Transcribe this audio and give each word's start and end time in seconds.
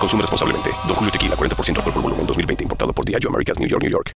Consume 0.00 0.22
responsablemente. 0.22 0.70
Don 0.86 0.96
Julio 0.96 1.12
Tequila, 1.12 1.36
40% 1.36 1.76
alcohol 1.76 1.92
por 1.92 2.02
volumen, 2.02 2.26
2020. 2.26 2.64
Importado 2.64 2.92
por 2.92 3.04
Diageo 3.04 3.28
Americas, 3.28 3.58
New 3.58 3.68
York, 3.68 3.82
New 3.82 3.90
York. 3.92 4.12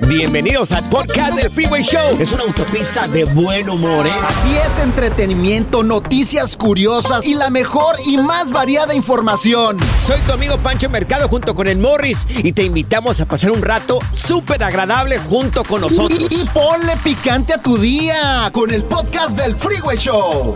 Bienvenidos 0.00 0.72
al 0.72 0.84
podcast 0.90 1.34
del 1.34 1.50
Freeway 1.50 1.82
Show. 1.82 2.16
Es 2.18 2.32
una 2.32 2.42
autopista 2.42 3.06
de 3.08 3.24
buen 3.24 3.70
humor, 3.70 4.06
¿eh? 4.06 4.12
Así 4.28 4.56
es, 4.56 4.78
entretenimiento, 4.78 5.82
noticias 5.82 6.56
curiosas 6.56 7.24
y 7.26 7.34
la 7.34 7.48
mejor 7.48 7.96
y 8.04 8.18
más 8.18 8.50
variada 8.50 8.92
información. 8.94 9.78
Soy 9.98 10.20
tu 10.22 10.32
amigo 10.32 10.58
Pancho 10.58 10.90
Mercado 10.90 11.28
junto 11.28 11.54
con 11.54 11.66
el 11.68 11.78
Morris 11.78 12.18
y 12.28 12.52
te 12.52 12.64
invitamos 12.64 13.20
a 13.20 13.26
pasar 13.26 13.52
un 13.52 13.62
rato 13.62 14.00
súper 14.12 14.62
agradable 14.64 15.18
junto 15.18 15.62
con 15.64 15.80
nosotros. 15.80 16.26
Y, 16.30 16.42
y 16.42 16.48
ponle 16.52 16.96
picante 17.02 17.54
a 17.54 17.62
tu 17.62 17.78
día 17.78 18.50
con 18.52 18.70
el 18.72 18.84
podcast 18.84 19.38
del 19.38 19.54
Freeway 19.56 19.96
Show. 19.96 20.52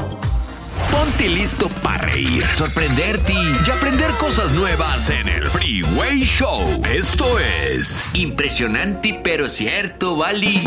Ponte 0.91 1.29
listo 1.29 1.69
para 1.83 2.07
reír, 2.09 2.45
sorprenderte 2.57 3.33
y 3.33 3.71
aprender 3.71 4.11
cosas 4.19 4.53
nuevas 4.53 5.09
en 5.11 5.29
el 5.29 5.47
Freeway 5.47 6.21
Show. 6.25 6.83
Esto 6.93 7.39
es 7.39 8.03
impresionante 8.13 9.21
pero 9.23 9.49
cierto, 9.49 10.17
Bali. 10.17 10.61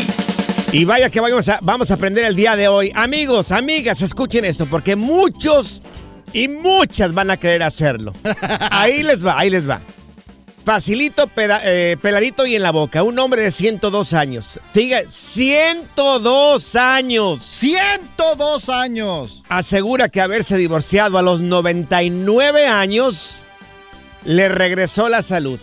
Y 0.72 0.86
vaya 0.86 1.10
que 1.10 1.20
vamos 1.20 1.48
a, 1.50 1.60
vamos 1.62 1.92
a 1.92 1.96
aprender 1.96 2.26
el 2.26 2.36
día 2.36 2.56
de 2.56 2.68
hoy. 2.68 2.92
Amigos, 2.96 3.52
amigas, 3.52 4.02
escuchen 4.02 4.46
esto, 4.46 4.70
porque 4.70 4.96
muchos 4.96 5.82
y 6.32 6.48
muchas 6.48 7.14
van 7.14 7.30
a 7.30 7.38
querer 7.38 7.62
hacerlo. 7.64 8.14
Ahí 8.72 9.04
les 9.04 9.26
va, 9.26 9.38
ahí 9.38 9.50
les 9.50 9.70
va. 9.70 9.82
Facilito, 10.66 11.28
peda- 11.28 11.62
eh, 11.64 11.98
peladito 12.02 12.46
y 12.46 12.56
en 12.56 12.64
la 12.64 12.72
boca. 12.72 13.04
Un 13.04 13.20
hombre 13.20 13.42
de 13.42 13.52
102 13.52 14.14
años. 14.14 14.60
Fíjate, 14.74 15.10
102 15.10 16.76
años. 16.76 17.44
102 17.44 18.70
años. 18.70 19.44
Asegura 19.50 20.08
que 20.10 20.22
haberse 20.22 20.58
divorciado 20.58 21.18
a 21.18 21.22
los 21.22 21.42
99 21.42 22.66
años 22.68 23.36
le 24.24 24.48
regresó 24.48 25.10
la 25.10 25.22
salud. 25.22 25.60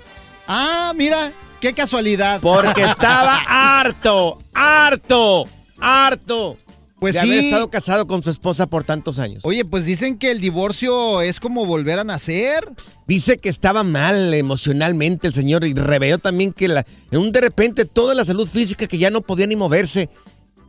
Ah, 0.47 0.93
mira, 0.94 1.32
qué 1.61 1.72
casualidad. 1.72 2.41
Porque 2.43 2.82
estaba 2.84 3.43
harto, 3.49 4.38
harto, 4.53 5.47
harto 5.81 6.59
Pues 7.00 7.15
de 7.15 7.22
sí. 7.22 7.28
haber 7.31 7.44
estado 7.44 7.71
casado 7.71 8.06
con 8.06 8.22
su 8.22 8.31
esposa 8.31 8.66
por 8.66 8.84
tantos 8.84 9.19
años. 9.19 9.43
Oye, 9.44 9.65
pues 9.65 9.87
dicen 9.87 10.19
que 10.19 10.31
el 10.31 10.41
divorcio 10.41 11.22
es 11.22 11.41
como 11.41 11.65
volver 11.66 11.99
a 11.99 12.05
nacer. 12.05 12.69
Dice 13.06 13.38
que 13.38 13.49
estaba 13.49 13.83
mal 13.83 14.33
emocionalmente 14.34 15.27
el 15.27 15.34
señor 15.34 15.65
y 15.65 15.72
reveló 15.75 16.19
también 16.19 16.53
que 16.53 16.69
la, 16.69 16.87
en 17.11 17.19
un 17.19 17.33
de 17.33 17.41
repente 17.41 17.84
toda 17.87 18.15
la 18.15 18.25
salud 18.25 18.47
física 18.47 18.87
que 18.87 18.99
ya 18.99 19.11
no 19.11 19.22
podía 19.22 19.47
ni 19.47 19.56
moverse. 19.56 20.09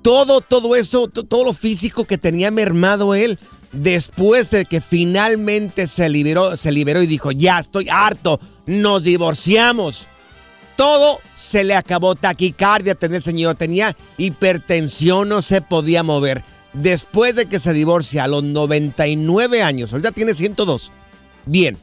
Todo, 0.02 0.42
todo 0.42 0.75
eso, 0.75 1.08
to- 1.08 1.24
todo 1.25 1.44
lo 1.44 1.53
físico 1.53 2.06
que 2.06 2.18
tenía 2.18 2.50
mermado 2.50 3.13
él. 3.13 3.38
Después 3.74 4.50
de 4.50 4.66
que 4.66 4.81
finalmente 4.81 5.88
se 5.88 6.09
liberó, 6.09 6.58
se 6.58 6.72
liberó 6.72 7.02
y 7.02 7.08
dijo, 7.08 7.31
ya 7.31 7.59
estoy 7.59 7.88
harto, 7.90 8.40
nos 8.66 9.03
divorciamos. 9.03 10.08
Todo 10.81 11.22
se 11.36 11.64
le 11.64 11.75
acabó, 11.75 12.16
taquicardia 12.16 12.96
tenía 12.96 13.18
el 13.18 13.24
señor, 13.24 13.53
tenía 13.53 13.96
hipertensión, 14.18 15.30
no 15.30 15.44
se 15.44 15.62
podía 15.62 16.02
mover. 16.02 16.42
Después 16.74 17.36
de 17.36 17.46
que 17.46 17.59
se 17.59 17.72
divorcia 17.72 18.24
a 18.24 18.28
los 18.28 18.44
99 18.44 19.62
años, 19.62 19.94
ahorita 19.94 20.12
tiene 20.12 20.34
102. 20.34 20.92
Bien, 21.46 21.78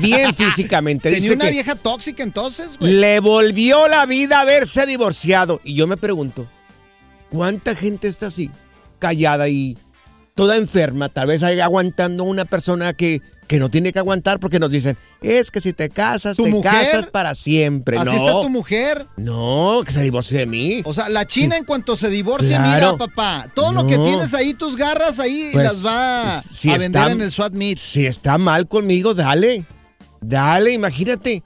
bien 0.00 0.34
físicamente. 0.36 1.04
Tenía 1.08 1.22
Dice 1.22 1.34
una 1.34 1.46
que 1.46 1.50
vieja 1.52 1.76
tóxica 1.76 2.22
entonces, 2.22 2.76
güey. 2.78 2.92
le 2.92 3.20
volvió 3.20 3.88
la 3.88 4.04
vida 4.04 4.40
haberse 4.40 4.84
divorciado. 4.84 5.62
Y 5.64 5.72
yo 5.72 5.86
me 5.86 5.96
pregunto, 5.96 6.46
¿cuánta 7.30 7.74
gente 7.74 8.06
está 8.06 8.26
así? 8.26 8.50
Callada 8.98 9.48
y 9.48 9.78
toda 10.34 10.58
enferma, 10.58 11.08
tal 11.08 11.28
vez 11.28 11.42
aguantando 11.42 12.24
una 12.24 12.44
persona 12.44 12.92
que, 12.92 13.22
que 13.46 13.58
no 13.58 13.70
tiene 13.70 13.92
que 13.92 13.98
aguantar 13.98 14.40
porque 14.40 14.58
nos 14.58 14.70
dicen, 14.70 14.96
es 15.22 15.50
que 15.50 15.60
si 15.60 15.72
te 15.72 15.88
casas, 15.88 16.36
¿Tu 16.36 16.44
te 16.44 16.50
mujer? 16.50 16.72
casas 16.72 17.06
para 17.06 17.34
siempre. 17.34 17.96
Así 17.98 18.10
no, 18.10 18.16
está 18.16 18.40
tu 18.42 18.48
mujer. 18.50 19.06
no, 19.16 19.82
que 19.84 19.92
se 19.92 20.02
divorcie 20.02 20.38
de 20.40 20.46
mí. 20.46 20.82
O 20.84 20.92
sea, 20.92 21.08
la 21.08 21.26
China 21.26 21.54
Sí. 21.54 21.60
en 21.60 21.64
cuanto 21.64 21.96
se 21.96 22.08
divorcia, 22.10 22.58
Claro. 22.58 22.92
mira, 22.96 23.06
papá, 23.06 23.50
todo 23.54 23.72
lo 23.72 23.86
que 23.86 23.96
tienes 23.98 24.34
ahí, 24.34 24.54
tus 24.54 24.76
garras 24.76 25.20
ahí, 25.20 25.50
Pues, 25.52 25.64
las 25.64 25.86
va 25.86 26.42
si 26.52 26.70
a 26.70 26.78
vender 26.78 27.10
en 27.12 27.20
el 27.20 27.30
SWAT 27.30 27.52
Meet. 27.52 27.78
Si 27.78 28.04
está 28.06 28.36
mal 28.38 28.66
conmigo, 28.68 29.14
dale. 29.14 29.64
Dale, 30.20 30.72
imagínate. 30.72 31.42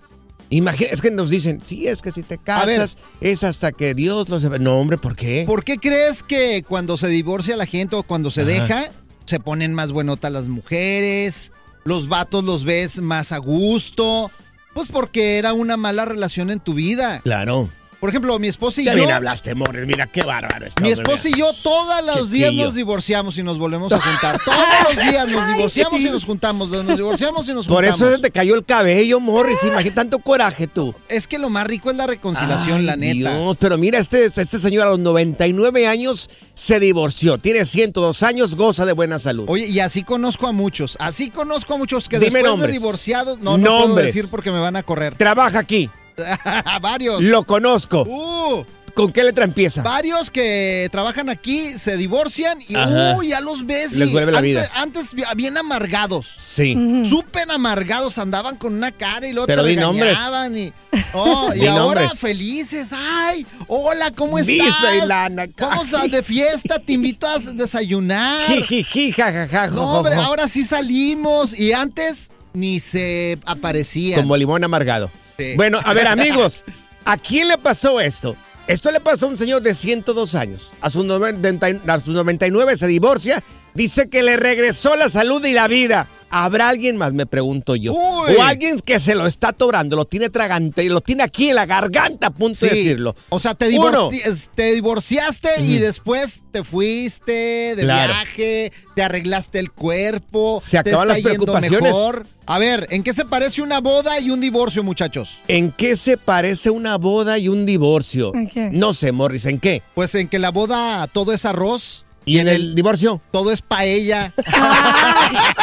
Imagina, 0.53 0.91
es 0.91 1.00
que 1.00 1.10
nos 1.12 1.31
dicen, 1.31 1.60
sí, 1.65 1.87
es 1.87 2.03
que 2.03 2.10
si 2.10 2.22
te 2.22 2.37
casas, 2.39 2.97
es 3.21 3.44
hasta 3.44 3.71
que 3.71 3.94
Dios 3.94 4.28
los... 4.28 4.43
No, 4.59 4.78
hombre, 4.81 4.99
¿por 4.99 5.15
qué? 5.15 5.44
¿Por 5.47 5.62
qué 5.65 5.77
crees 5.78 6.22
que 6.25 6.65
cuando 6.66 6.97
se 6.97 7.06
divorcia 7.09 7.56
la 7.56 7.66
gente 7.66 7.94
o 7.94 8.03
cuando 8.03 8.31
se 8.31 8.41
Ajá. 8.41 8.50
deja, 8.50 8.87
se 9.27 9.39
ponen 9.39 9.75
más 9.75 9.93
buenotas 9.93 10.33
las 10.33 10.49
mujeres? 10.49 11.53
Los 11.85 12.09
vatos 12.09 12.45
los 12.45 12.65
ves 12.65 13.01
más 13.01 13.33
a 13.33 13.39
gusto. 13.39 14.31
Pues 14.75 14.89
porque 14.89 15.39
era 15.39 15.53
una 15.53 15.77
mala 15.77 16.05
relación 16.05 16.51
en 16.51 16.61
tu 16.61 16.75
vida. 16.75 17.21
Claro. 17.21 17.69
Por 18.00 18.09
ejemplo, 18.09 18.38
mi 18.38 18.49
esposa 18.49 18.81
y 18.81 18.87
yo. 18.87 18.94
bien 18.94 19.11
hablaste, 19.11 19.55
Morris. 19.55 19.87
Mira 19.87 20.06
qué 20.06 20.22
bárbaro 20.22 20.66
está. 20.66 20.81
Mi 20.81 20.91
esposa 20.91 21.28
y 21.28 21.34
yo 21.38 21.50
todos 21.62 22.03
los 22.16 22.31
días 22.31 22.53
nos 22.55 22.75
divorciamos 22.75 23.37
y 23.37 23.43
nos 23.43 23.59
volvemos 23.59 23.93
a 23.93 24.00
juntar. 24.00 24.41
Todos 24.43 24.59
los 24.94 25.05
días 25.05 25.28
nos 25.28 25.47
divorciamos 25.55 26.00
y 26.00 26.05
nos 26.10 26.25
juntamos. 26.25 26.71
Nos 26.71 26.97
divorciamos 26.97 27.47
y 27.49 27.53
nos 27.53 27.66
Por 27.66 27.84
juntamos. 27.84 28.00
eso 28.00 28.16
se 28.16 28.22
te 28.22 28.31
cayó 28.31 28.55
el 28.55 28.65
cabello, 28.65 29.21
Morris. 29.21 29.59
Imagínate 29.65 29.91
tanto 29.91 30.19
coraje 30.21 30.66
tú. 30.66 30.94
Es 31.10 31.27
que 31.27 31.39
lo 31.39 31.50
más 31.50 31.66
rico 31.66 31.91
es 31.91 31.97
la 31.98 32.07
reconciliación, 32.07 32.78
Ay, 32.78 32.84
la 32.84 32.97
neta. 32.97 33.36
Dios, 33.36 33.57
pero 33.60 33.77
mira, 33.77 33.98
este, 33.98 34.25
este 34.25 34.59
señor 34.59 34.86
a 34.86 34.91
los 34.92 34.98
99 34.98 35.86
años 35.86 36.30
se 36.54 36.80
divorció. 36.80 37.36
Tiene 37.36 37.66
102 37.66 38.22
años, 38.22 38.54
goza 38.54 38.86
de 38.86 38.92
buena 38.92 39.19
salud. 39.19 39.45
Oye, 39.48 39.66
y 39.66 39.80
así 39.80 40.04
conozco 40.04 40.47
a 40.47 40.53
muchos. 40.53 40.97
Así 41.01 41.28
conozco 41.30 41.75
a 41.75 41.77
muchos 41.77 42.09
que 42.09 42.19
Dime 42.19 42.30
después 42.39 42.45
nombres. 42.45 42.69
de 42.69 42.72
divorciados, 42.78 43.39
no, 43.41 43.59
no 43.59 43.65
puedo 43.69 43.86
Nombres. 43.89 44.07
decir 44.07 44.28
porque 44.30 44.51
me 44.51 44.59
van 44.60 44.77
a 44.77 44.83
correr. 44.83 45.15
Trabaja 45.16 45.59
aquí. 45.59 45.91
varios. 46.81 47.22
Lo 47.22 47.45
conozco. 47.45 48.03
Uh, 48.03 48.65
¿Con 48.95 49.13
qué 49.13 49.22
letra 49.22 49.45
empieza? 49.45 49.83
varios 49.83 50.31
que 50.33 50.89
trabajan 50.91 51.28
aquí 51.31 51.78
se 51.78 51.97
divorcian 51.97 52.59
y 52.69 52.75
Ajá. 52.75 53.17
uh, 53.17 53.22
ya 53.22 53.41
los 53.41 53.65
ves. 53.65 53.93
Les 53.93 54.09
y 54.09 54.13
vuelve 54.13 54.33
la 54.33 54.39
antes, 54.39 54.51
vida. 54.51 54.71
Antes 54.75 55.15
bi- 55.15 55.22
bien 55.37 55.57
amargados. 55.57 56.27
Sí. 56.37 56.77
Súper 57.09 57.49
amargados, 57.53 58.19
andaban 58.19 58.57
con 58.57 58.75
una 58.75 58.91
cara 58.91 59.28
y 59.28 59.33
luego 59.33 59.47
Pero 59.47 59.63
te 59.63 59.69
regañaban 59.69 60.59
y, 60.59 60.72
oh, 61.15 61.53
y 61.55 61.67
ahora 61.69 62.01
nombres. 62.03 62.19
felices. 62.21 62.91
Ay, 62.93 63.47
hola, 63.69 64.11
¿cómo 64.11 64.41
estás? 64.41 64.57
Ilana. 65.05 65.47
Vamos 65.57 65.95
a 65.95 66.09
de 66.09 66.23
fiesta, 66.25 66.81
te 66.81 66.93
invito 66.93 67.28
a 67.28 67.39
desayunar. 67.39 68.43
Jijiji, 68.43 69.13
jajaja, 69.13 69.69
No, 69.69 69.99
hombre, 69.99 70.15
ahora 70.16 70.49
sí 70.49 70.65
salimos 70.65 71.59
y 71.59 71.73
antes 71.73 72.31
ni 72.53 72.81
se 72.81 73.39
aparecían. 73.47 74.21
Como 74.21 74.37
limón 74.37 74.65
amargado. 74.65 75.11
Sí. 75.41 75.54
Bueno, 75.57 75.81
a 75.83 75.95
ver, 75.95 76.07
amigos, 76.07 76.65
¿a 77.04 77.16
quién 77.16 77.48
le 77.48 77.57
pasó 77.59 78.01
esto? 78.01 78.37
Esto 78.66 78.91
le 78.91 79.01
pasó 79.01 79.27
a 79.27 79.31
un 79.31 79.39
señor 79.39 79.63
de 79.63 79.75
102 79.75 80.34
años. 80.34 80.71
A 80.81 80.91
sus, 80.91 81.04
90 81.04 81.92
a 81.92 82.01
sus 82.01 82.15
99 82.15 82.77
se 82.77 82.87
divorcia. 82.87 83.42
Dice 83.75 84.09
que 84.09 84.22
le 84.22 84.37
regresó 84.37 84.97
la 84.97 85.09
salud 85.09 85.45
y 85.45 85.53
la 85.53 85.66
vida. 85.66 86.07
¿Habrá 86.30 86.68
alguien 86.68 86.97
más? 86.97 87.12
Me 87.12 87.27
pregunto 87.27 87.74
yo. 87.77 87.92
Uy. 87.92 88.34
O 88.38 88.42
alguien 88.42 88.78
que 88.80 89.00
se 89.00 89.15
lo 89.15 89.27
está 89.27 89.48
atorando, 89.48 89.97
lo 89.97 90.04
tiene 90.04 90.30
tragante, 90.30 90.88
lo 90.88 91.00
tiene 91.00 91.22
aquí 91.24 91.50
en 91.50 91.56
la 91.56 91.66
garganta 91.66 92.28
a 92.28 92.30
punto 92.30 92.65
de 92.66 92.71
decirlo. 92.72 93.16
O 93.30 93.41
sea, 93.41 93.54
te, 93.54 93.68
Uno. 93.78 94.09
te 94.54 94.72
divorciaste 94.74 95.60
y 95.62 95.78
después 95.78 96.42
te 96.53 96.62
fuiste 96.65 97.74
de 97.77 97.82
Claro. 97.82 98.12
viaje, 98.15 98.72
te 98.94 99.03
arreglaste 99.03 99.59
el 99.59 99.71
cuerpo, 99.72 100.60
Se 100.65 100.82
te 100.82 100.91
acaban 100.91 101.09
está 101.10 101.15
las 101.15 101.16
yendo 101.16 101.44
preocupaciones. 101.44 101.82
mejor. 101.82 102.27
A 102.47 102.59
ver, 102.59 102.86
¿en 102.91 103.03
qué 103.03 103.12
se 103.12 103.24
parece 103.24 103.62
una 103.62 103.80
boda 103.80 104.18
y 104.21 104.30
un 104.30 104.41
divorcio, 104.41 104.82
muchachos? 104.82 105.38
¿En 105.48 105.71
qué 105.72 105.97
se 105.97 106.16
parece 106.16 106.71
una 106.71 106.97
boda 106.97 107.38
y 107.38 107.48
un 107.48 107.65
divorcio? 107.66 108.34
¿En 108.34 108.48
qué? 108.48 108.71
No 108.72 108.94
sé, 108.94 109.12
Morris, 109.12 109.47
¿en 109.47 109.60
qué? 109.60 109.82
Pues 109.94 110.15
en 110.15 110.28
que 110.28 110.38
la 110.38 110.50
boda 110.50 111.06
todo 111.09 111.32
es 111.32 111.44
arroz, 111.44 112.04
¿Y 112.27 112.38
en 112.38 112.48
el 112.48 112.74
divorcio? 112.74 113.21
todo 113.30 113.50
es 113.53 113.62
paella. 113.62 114.32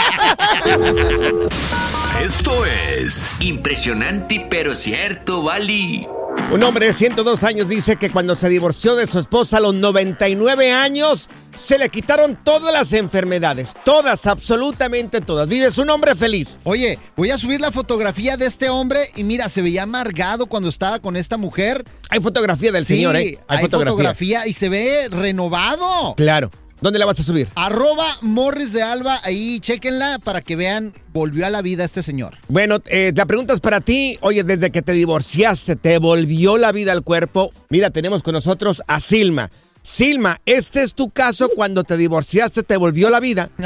Esto 2.22 2.66
es 2.66 3.30
impresionante 3.40 4.46
pero 4.50 4.76
cierto, 4.76 5.44
Bali. 5.44 6.08
Un 6.52 6.64
hombre 6.64 6.86
de 6.86 6.94
102 6.94 7.44
años 7.44 7.68
dice 7.68 7.98
que 7.98 8.10
cuando 8.10 8.34
se 8.34 8.48
divorció 8.48 8.96
de 8.96 9.06
su 9.06 9.20
esposa 9.20 9.58
a 9.58 9.60
los 9.60 9.74
99 9.74 10.72
años, 10.72 11.30
se 11.54 11.78
le 11.78 11.90
quitaron 11.90 12.40
todas 12.42 12.72
las 12.72 12.94
enfermedades. 12.94 13.74
Todas, 13.84 14.26
absolutamente 14.28 15.20
todas. 15.20 15.50
Vive 15.50 15.68
un 15.78 15.90
hombre 15.90 16.16
feliz. 16.16 16.58
Oye, 16.64 17.00
voy 17.18 17.32
a 17.32 17.38
subir 17.38 17.60
la 17.60 17.72
fotografía 17.72 18.38
de 18.38 18.46
este 18.46 18.70
hombre 18.70 19.10
y 19.18 19.26
mira, 19.26 19.50
se 19.50 19.62
veía 19.62 19.84
amargado 19.84 20.46
cuando 20.46 20.70
estaba 20.70 21.00
con 21.00 21.18
esta 21.18 21.36
mujer. 21.36 21.84
Hay 22.10 22.22
fotografía 22.22 22.72
del 22.72 22.86
señor, 22.86 23.18
¿eh? 23.18 23.38
Hay, 23.48 23.60
fotografía. 23.60 24.48
y 24.48 24.54
se 24.54 24.70
ve 24.70 25.10
renovado. 25.12 26.16
Claro. 26.16 26.50
¿Dónde 26.82 27.00
la 27.00 27.06
vas 27.06 27.20
a 27.20 27.24
subir? 27.24 27.48
Arroba 27.56 28.18
Morris 28.22 28.74
de 28.74 28.84
Alba, 28.84 29.20
ahí 29.24 29.60
chequenla 29.60 30.20
para 30.24 30.42
que 30.42 30.56
vean, 30.56 30.94
volvió 31.12 31.46
a 31.46 31.50
la 31.50 31.62
vida 31.62 31.84
este 31.84 32.04
señor. 32.04 32.36
Bueno, 32.48 32.78
eh, 32.86 33.12
la 33.16 33.26
pregunta 33.26 33.54
es 33.54 33.60
para 33.60 33.82
ti. 33.82 34.18
Oye, 34.22 34.44
desde 34.44 34.72
que 34.72 34.82
te 34.82 34.92
divorciaste, 34.92 35.76
¿te 35.76 35.98
volvió 35.98 36.58
la 36.58 36.72
vida 36.72 36.92
al 36.92 37.04
cuerpo? 37.04 37.52
Mira, 37.70 37.90
tenemos 37.90 38.22
con 38.22 38.34
nosotros 38.34 38.84
a 38.88 39.00
Silma. 39.00 39.50
Silma, 39.82 40.42
¿este 40.46 40.84
es 40.84 40.94
tu 40.94 41.10
caso 41.10 41.50
cuando 41.56 41.84
te 41.84 41.98
divorciaste, 41.98 42.62
te 42.64 42.78
volvió 42.78 43.10
la 43.10 43.20
vida? 43.20 43.50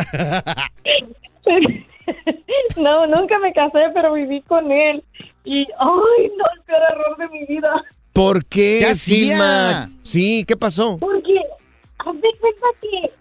No, 2.78 3.06
nunca 3.08 3.38
me 3.40 3.54
casé, 3.54 3.80
pero 3.94 4.14
viví 4.14 4.42
con 4.42 4.72
él. 4.72 5.04
Y, 5.44 5.62
ay, 5.62 6.32
no, 6.38 6.46
el 6.56 6.62
peor 6.66 6.82
error 6.92 7.18
de 7.18 7.30
mi 7.30 7.46
vida. 7.46 7.84
¿Por 8.14 8.46
qué, 8.46 8.80
¿Qué 8.80 8.86
hacía? 8.88 9.18
Silma? 9.18 9.92
Sí, 10.02 10.46
¿qué 10.48 10.56
pasó? 10.56 10.98
Porque, 10.98 11.36
haz 12.06 12.16
de 12.22 12.30
cuenta 12.40 12.68
que 12.82 13.06
es 13.06 13.12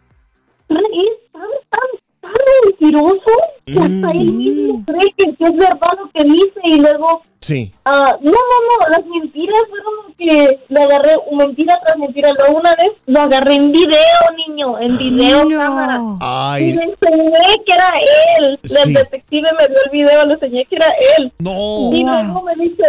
tan, 0.68 1.42
tan, 1.70 1.88
tan 2.20 2.32
mentiroso 2.66 3.32
que 3.66 3.78
hasta 3.78 4.10
él 4.12 4.32
mismo 4.32 4.84
cree 4.86 5.12
que, 5.16 5.34
que 5.34 5.44
es 5.44 5.56
verdad 5.56 5.90
lo 5.98 6.10
que 6.12 6.24
dice. 6.24 6.60
Y 6.64 6.80
luego, 6.80 7.22
Sí. 7.40 7.72
ah, 7.86 8.16
no, 8.20 8.30
no, 8.30 8.36
no, 8.36 8.88
las 8.90 9.04
mentiras 9.06 9.58
fueron 9.70 9.94
lo 10.08 10.14
que 10.16 10.58
le 10.68 10.80
agarré, 10.82 11.14
mentira 11.32 11.78
tras 11.84 11.96
mentira. 11.98 12.30
Luego 12.38 12.58
una 12.60 12.74
vez 12.76 12.90
lo 13.06 13.20
agarré 13.20 13.54
en 13.54 13.72
video, 13.72 14.20
niño, 14.46 14.78
en 14.78 14.98
video, 14.98 15.48
cámara. 15.48 15.98
No. 15.98 16.14
Y 16.14 16.18
Ay, 16.20 16.72
le 16.74 16.82
enseñé 16.84 17.32
que 17.66 17.72
era 17.72 17.90
él. 18.38 18.58
Sí. 18.62 18.76
El 18.84 18.94
detective 18.94 19.48
me 19.58 19.66
vio 19.68 19.76
el 19.84 19.90
video, 19.90 20.26
le 20.26 20.34
enseñé 20.34 20.64
que 20.66 20.76
era 20.76 20.88
él. 21.18 21.32
No. 21.38 21.90
Y 21.92 22.04
luego 22.04 22.42
me 22.42 22.54
dice, 22.56 22.82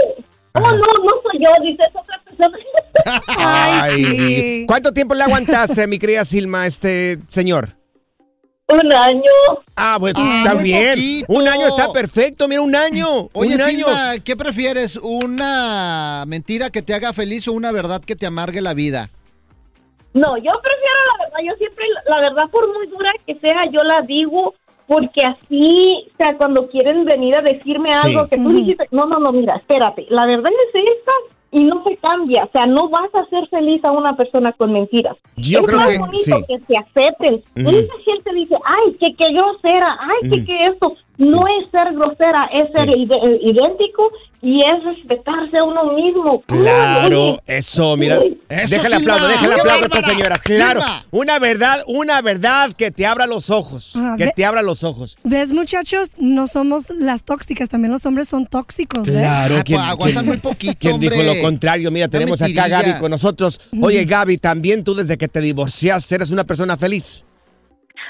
oh, 0.53 0.59
no, 0.59 0.71
no 0.71 1.11
soy 1.23 1.39
yo, 1.43 1.51
dice, 1.63 1.81
es 1.87 1.95
otra 1.95 2.21
persona. 2.25 2.30
Ay, 3.37 4.05
sí. 4.05 4.65
¿Cuánto 4.67 4.91
tiempo 4.91 5.13
le 5.15 5.23
aguantaste, 5.23 5.87
mi 5.87 5.97
querida 5.99 6.25
Silma, 6.25 6.63
a 6.63 6.67
este 6.67 7.19
señor? 7.27 7.69
Un 8.67 8.93
año. 8.93 9.21
Ah, 9.75 9.97
pues 9.99 10.13
Ah, 10.15 10.43
está 10.45 10.61
bien. 10.61 10.91
poquito. 10.95 11.33
Un 11.33 11.47
año 11.47 11.67
está 11.67 11.91
perfecto, 11.91 12.47
mira, 12.47 12.61
un 12.61 12.73
año. 12.75 13.27
Oye, 13.33 13.55
un 13.55 13.61
año. 13.61 13.85
Silva, 13.87 14.13
¿qué 14.23 14.37
prefieres? 14.37 14.95
¿Una 14.97 16.23
mentira 16.27 16.69
que 16.69 16.81
te 16.81 16.93
haga 16.93 17.11
feliz 17.11 17.47
o 17.47 17.53
una 17.53 17.71
verdad 17.73 18.01
que 18.01 18.15
te 18.15 18.25
amargue 18.25 18.61
la 18.61 18.73
vida? 18.73 19.09
No, 20.13 20.37
yo 20.37 20.51
prefiero 20.61 20.99
la 21.17 21.25
verdad, 21.25 21.39
yo 21.47 21.53
siempre, 21.57 21.85
la 22.09 22.17
verdad, 22.17 22.49
por 22.51 22.67
muy 22.73 22.87
dura 22.87 23.09
que 23.25 23.35
sea, 23.39 23.63
yo 23.71 23.81
la 23.83 24.01
digo, 24.05 24.53
porque 24.87 25.21
así, 25.25 26.05
o 26.13 26.17
sea, 26.17 26.37
cuando 26.37 26.69
quieren 26.69 27.05
venir 27.05 27.35
a 27.37 27.41
decirme 27.41 27.93
algo 27.93 28.23
Sí. 28.25 28.29
que 28.31 28.37
tú 28.37 28.49
dijiste, 28.49 28.87
no, 28.91 29.05
no, 29.05 29.19
no, 29.19 29.31
mira, 29.31 29.55
espérate, 29.55 30.05
la 30.09 30.25
verdad 30.25 30.51
es 30.51 30.81
esta 30.81 31.11
y 31.51 31.63
no 31.65 31.83
se 31.83 31.97
cambia, 31.97 32.45
o 32.45 32.49
sea, 32.51 32.65
no 32.65 32.89
vas 32.89 33.13
a 33.13 33.23
hacer 33.23 33.47
feliz 33.49 33.83
a 33.83 33.91
una 33.91 34.15
persona 34.15 34.53
con 34.53 34.71
mentiras. 34.71 35.17
Yo 35.35 35.59
es 35.59 35.65
creo 35.65 35.77
más 35.79 35.91
que 35.91 35.99
bonito 35.99 36.37
sí. 36.37 36.45
que 36.47 36.59
se 36.59 36.79
acepten. 36.79 37.43
Mucha 37.55 37.93
gente 38.05 38.33
dice, 38.33 38.55
ay, 38.63 38.93
que, 38.99 39.13
que 39.15 39.33
grosera, 39.33 39.97
ay, 39.99 40.29
que, 40.29 40.37
Ujú. 40.37 40.45
que 40.45 40.59
esto. 40.61 40.93
No 41.21 41.41
es 41.47 41.69
ser 41.69 41.93
grosera, 41.93 42.49
es 42.51 42.71
ser 42.75 42.91
Sí. 42.93 42.99
ide- 43.01 43.39
idéntico 43.43 44.11
y 44.41 44.57
es 44.57 44.83
respetarse 44.83 45.55
a 45.59 45.63
uno 45.63 45.93
mismo. 45.93 46.41
Claro, 46.47 47.39
eso, 47.45 47.95
mira. 47.95 48.15
Eso, 48.49 48.69
déjale 48.69 48.95
Silma. 48.97 49.13
aplaudo, 49.13 49.27
déjale 49.27 49.53
¡Qué 49.53 49.61
aplaudo 49.61 49.83
a 49.83 49.85
esta 49.85 50.01
señora. 50.01 50.37
Claro, 50.39 50.81
una 51.11 51.37
verdad, 51.37 51.83
una 51.85 52.21
verdad 52.23 52.71
que 52.73 52.89
te 52.89 53.05
abra 53.05 53.27
los 53.27 53.51
ojos. 53.51 53.93
Ah, 53.95 54.15
que 54.17 54.25
ve- 54.25 54.33
te 54.35 54.45
abra 54.45 54.63
los 54.63 54.83
ojos. 54.83 55.15
¿Ves, 55.23 55.51
muchachos? 55.53 56.13
No 56.17 56.47
somos 56.47 56.89
las 56.89 57.23
tóxicas, 57.23 57.69
también 57.69 57.91
los 57.91 58.03
hombres 58.07 58.27
son 58.27 58.47
tóxicos, 58.47 59.03
¿ves? 59.07 59.15
Claro, 59.21 59.57
Ah, 59.59 59.63
pues, 59.63 59.79
aguantan 59.79 60.25
muy 60.25 60.37
poquito, 60.37 60.73
¿Quién 60.79 60.99
dijo 60.99 61.21
lo 61.21 61.39
contrario? 61.39 61.91
Mira, 61.91 62.07
tenemos 62.07 62.41
acá 62.41 62.63
a. 62.63 62.67
Gaby 62.67 62.99
con 62.99 63.11
nosotros. 63.11 63.61
Oye, 63.79 64.05
Gaby, 64.05 64.39
también 64.39 64.83
tú 64.83 64.95
desde 64.95 65.19
que 65.19 65.27
te 65.27 65.39
divorciaste 65.39 66.15
eres 66.15 66.31
una 66.31 66.45
persona 66.45 66.77
feliz. 66.77 67.23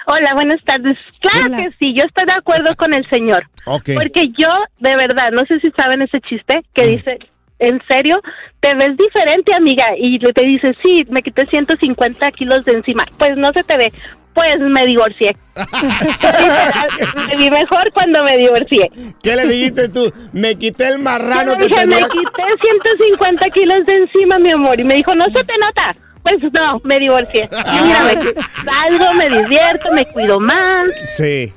Hola, 0.08 0.34
buenas 0.34 0.64
tardes. 0.66 0.98
Claro 1.20 1.46
Hola. 1.48 1.58
que 1.58 1.70
sí, 1.80 1.94
yo 1.96 2.04
estoy 2.06 2.26
de 2.26 2.34
acuerdo 2.34 2.76
con 2.76 2.94
el 2.94 3.08
señor. 3.10 3.44
Ok. 3.66 3.90
Porque 3.94 4.30
yo, 4.38 4.50
de 4.80 4.96
verdad, 4.96 5.32
no 5.32 5.42
sé 5.48 5.60
si 5.62 5.72
saben 5.78 6.02
ese 6.02 6.20
chiste 6.22 6.62
que 6.74 6.86
dice, 6.88 7.20
en 7.60 7.80
serio, 7.88 8.20
te 8.60 8.74
ves 8.76 8.98
diferente, 8.98 9.54
amiga. 9.54 9.86
Y 9.98 10.18
le- 10.20 10.34
te 10.34 10.46
dice, 10.46 10.76
sí, 10.84 11.06
me 11.10 11.22
quité 11.22 11.46
150 11.48 12.32
kilos 12.32 12.66
de 12.66 12.72
encima. 12.74 13.04
Pues 13.20 13.38
no 13.38 13.52
se 13.56 13.64
te 13.64 13.78
ve. 13.78 13.94
Pues 14.34 14.58
me 14.60 14.86
divorcié. 14.86 15.36
Me 17.28 17.36
vi 17.38 17.50
mejor 17.52 17.92
cuando 17.94 18.24
me 18.24 18.38
divorcié. 18.38 18.90
¿Qué 19.22 19.36
le 19.36 19.46
dijiste 19.46 19.90
tú? 19.90 20.12
Me 20.32 20.56
quité 20.56 20.88
el 20.88 21.00
marrano 21.00 21.56
que 21.58 21.68
dije, 21.68 21.86
me 21.86 21.98
quité 21.98 22.44
150 22.62 23.50
kilos 23.50 23.86
de 23.86 23.98
encima, 23.98 24.40
mi 24.40 24.52
amor. 24.52 24.80
Y 24.80 24.84
me 24.86 24.96
dijo, 24.96 25.14
no 25.16 25.26
se 25.26 25.44
te 25.44 25.54
nota. 25.60 25.92
Pues 26.24 26.38
no, 26.54 26.80
me 26.84 27.00
divorcié. 27.00 27.50
Y 27.52 27.82
mira, 27.84 28.04
me 28.04 28.34
salgo, 28.64 29.14
me 29.16 29.30
divierto, 29.30 29.92
me 29.94 30.06
cuido 30.06 30.40
más. 30.40 30.86
Sí. 31.18 31.54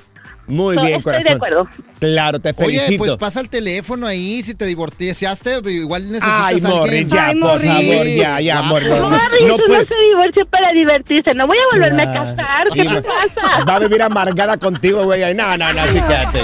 Muy 0.46 0.76
No, 0.76 0.82
bien, 0.82 0.96
estoy 0.98 1.02
corazón. 1.04 1.24
de 1.24 1.30
acuerdo. 1.36 1.68
Claro, 2.00 2.38
te 2.38 2.52
felicito. 2.52 2.84
Oye, 2.86 2.98
pues 2.98 3.16
pasa 3.16 3.40
el 3.40 3.48
teléfono 3.48 4.06
ahí, 4.06 4.42
si 4.42 4.54
te 4.54 4.66
divorciaste, 4.66 5.58
igual 5.70 6.02
necesitas 6.12 6.38
Ay, 6.38 6.60
a 6.62 6.68
Morris, 6.68 7.00
alguien. 7.00 7.08
ya, 7.08 7.26
Ay, 7.28 7.34
por 7.40 7.48
Morris. 7.50 7.70
favor, 7.70 8.06
ya, 8.08 8.40
ya. 8.42 8.62
Morris. 8.62 8.88
No, 8.90 9.08
Morris, 9.08 9.40
no 9.40 9.54
uno 9.54 9.64
puede- 9.66 9.86
se 9.86 9.94
divorció 10.10 10.46
para 10.50 10.72
divertirse. 10.72 11.34
No 11.34 11.46
voy 11.46 11.56
a 11.56 11.62
volverme 11.74 12.02
a 12.02 12.12
casar. 12.12 12.68
¿Qué 12.74 12.84
te 12.84 13.00
pasa? 13.02 13.64
Va 13.66 13.76
a 13.76 13.78
vivir 13.78 14.02
amargada 14.02 14.58
contigo, 14.58 15.04
güey. 15.04 15.34
No, 15.34 15.56
no, 15.56 15.72
no, 15.72 15.80
así 15.80 15.94
quédate. 16.02 16.40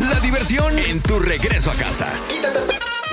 La 0.00 0.20
diversión 0.20 0.78
en 0.78 1.00
tu 1.00 1.18
regreso 1.20 1.70
a 1.70 1.74
casa. 1.74 2.08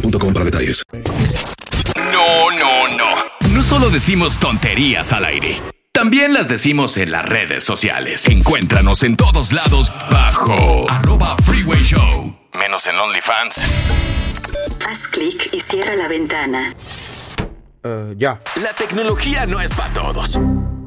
boostmobile.com 0.00 0.32
para 0.32 0.44
detalles. 0.44 0.82
No, 2.12 2.50
no, 2.50 2.96
no. 2.96 3.54
No 3.54 3.62
solo 3.62 3.90
decimos 3.90 4.38
tonterías 4.38 5.12
al 5.12 5.24
aire. 5.24 5.60
También 5.92 6.34
las 6.34 6.48
decimos 6.48 6.98
en 6.98 7.10
las 7.10 7.24
redes 7.24 7.64
sociales. 7.64 8.26
Encuéntranos 8.26 9.02
en 9.02 9.16
todos 9.16 9.52
lados 9.52 9.92
bajo 10.10 10.90
arroba 10.90 11.36
freeway 11.38 11.80
show. 11.82 12.36
Menos 12.58 12.86
en 12.86 12.96
OnlyFans. 12.98 13.66
Haz 14.86 15.08
clic 15.08 15.48
y 15.52 15.60
cierra 15.60 15.96
la 15.96 16.08
ventana. 16.08 16.74
ya. 18.16 18.40
La 18.62 18.72
tecnología 18.76 19.46
no 19.46 19.60
es 19.60 19.72
para 19.72 19.92
todos. 19.94 20.38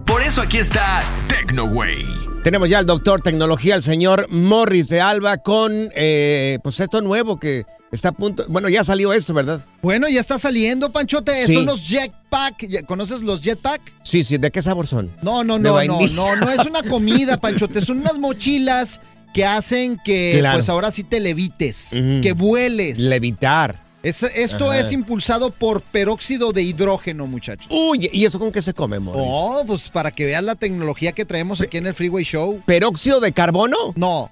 Por 0.06 0.22
eso 0.22 0.42
aquí 0.42 0.58
está 0.60 1.02
TecnoWay. 1.28 2.06
Tenemos 2.44 2.70
ya 2.70 2.80
al 2.80 2.86
doctor 2.86 3.22
tecnología, 3.22 3.76
el 3.76 3.84
señor 3.84 4.28
Morris 4.30 4.88
de 4.88 5.02
Alba, 5.02 5.38
con 5.38 5.92
eh, 5.96 6.60
pues 6.64 6.80
esto 6.80 7.02
nuevo 7.02 7.40
que 7.40 7.66
está 7.92 8.10
a 8.10 8.12
punto. 8.12 8.46
Bueno, 8.50 8.70
ya 8.70 8.84
salió 8.84 9.14
esto, 9.14 9.34
¿verdad? 9.34 9.62
Bueno, 9.82 10.08
ya 10.10 10.20
está 10.20 10.38
saliendo, 10.40 10.92
Panchote. 10.92 11.46
Sí. 11.46 11.54
Son 11.54 11.66
los 11.66 11.84
Jetpack. 11.84 12.68
¿Ya- 12.68 12.84
¿Conoces 12.84 13.22
los 13.22 13.42
Jetpack? 13.42 13.82
Sí, 14.04 14.24
sí, 14.24 14.38
¿de 14.38 14.52
qué 14.52 14.62
sabor 14.64 14.88
son? 14.88 15.10
No, 15.22 15.44
no, 15.44 15.60
no, 15.60 15.84
no, 15.84 16.00
no, 16.08 16.36
no 16.36 16.52
es 16.52 16.66
una 16.66 16.84
comida, 16.84 17.38
Panchote. 17.42 17.82
Son 17.82 18.00
unas 18.00 18.18
mochilas 18.18 19.02
que 19.34 19.46
hacen 19.46 19.98
que, 20.04 20.38
Claro. 20.40 20.58
pues 20.58 20.70
ahora 20.70 20.90
sí 20.92 21.04
te 21.04 21.20
levites, 21.20 21.90
que 22.22 22.34
vueles. 22.34 22.98
Levitar. 23.00 23.88
Es- 24.02 24.24
esto 24.24 24.72
Ajá. 24.72 24.80
es 24.80 24.94
impulsado 24.94 25.52
por 25.52 25.82
peróxido 25.82 26.54
de 26.54 26.62
hidrógeno, 26.64 27.28
muchachos. 27.28 27.68
Uy, 27.70 28.10
¿y 28.14 28.24
eso 28.24 28.40
con 28.40 28.50
qué 28.52 28.62
se 28.62 28.74
come, 28.74 28.98
Morris? 28.98 29.22
Oh, 29.28 29.62
pues 29.68 29.90
para 29.90 30.10
que 30.12 30.26
veas 30.26 30.42
la 30.42 30.56
tecnología 30.56 31.12
que 31.12 31.26
traemos 31.26 31.60
aquí 31.60 31.78
en 31.78 31.86
el 31.88 31.94
Freeway 31.94 32.24
Show. 32.24 32.62
¿Peróxido 32.66 33.20
de 33.20 33.34
carbono? 33.34 33.76
No, 33.98 34.32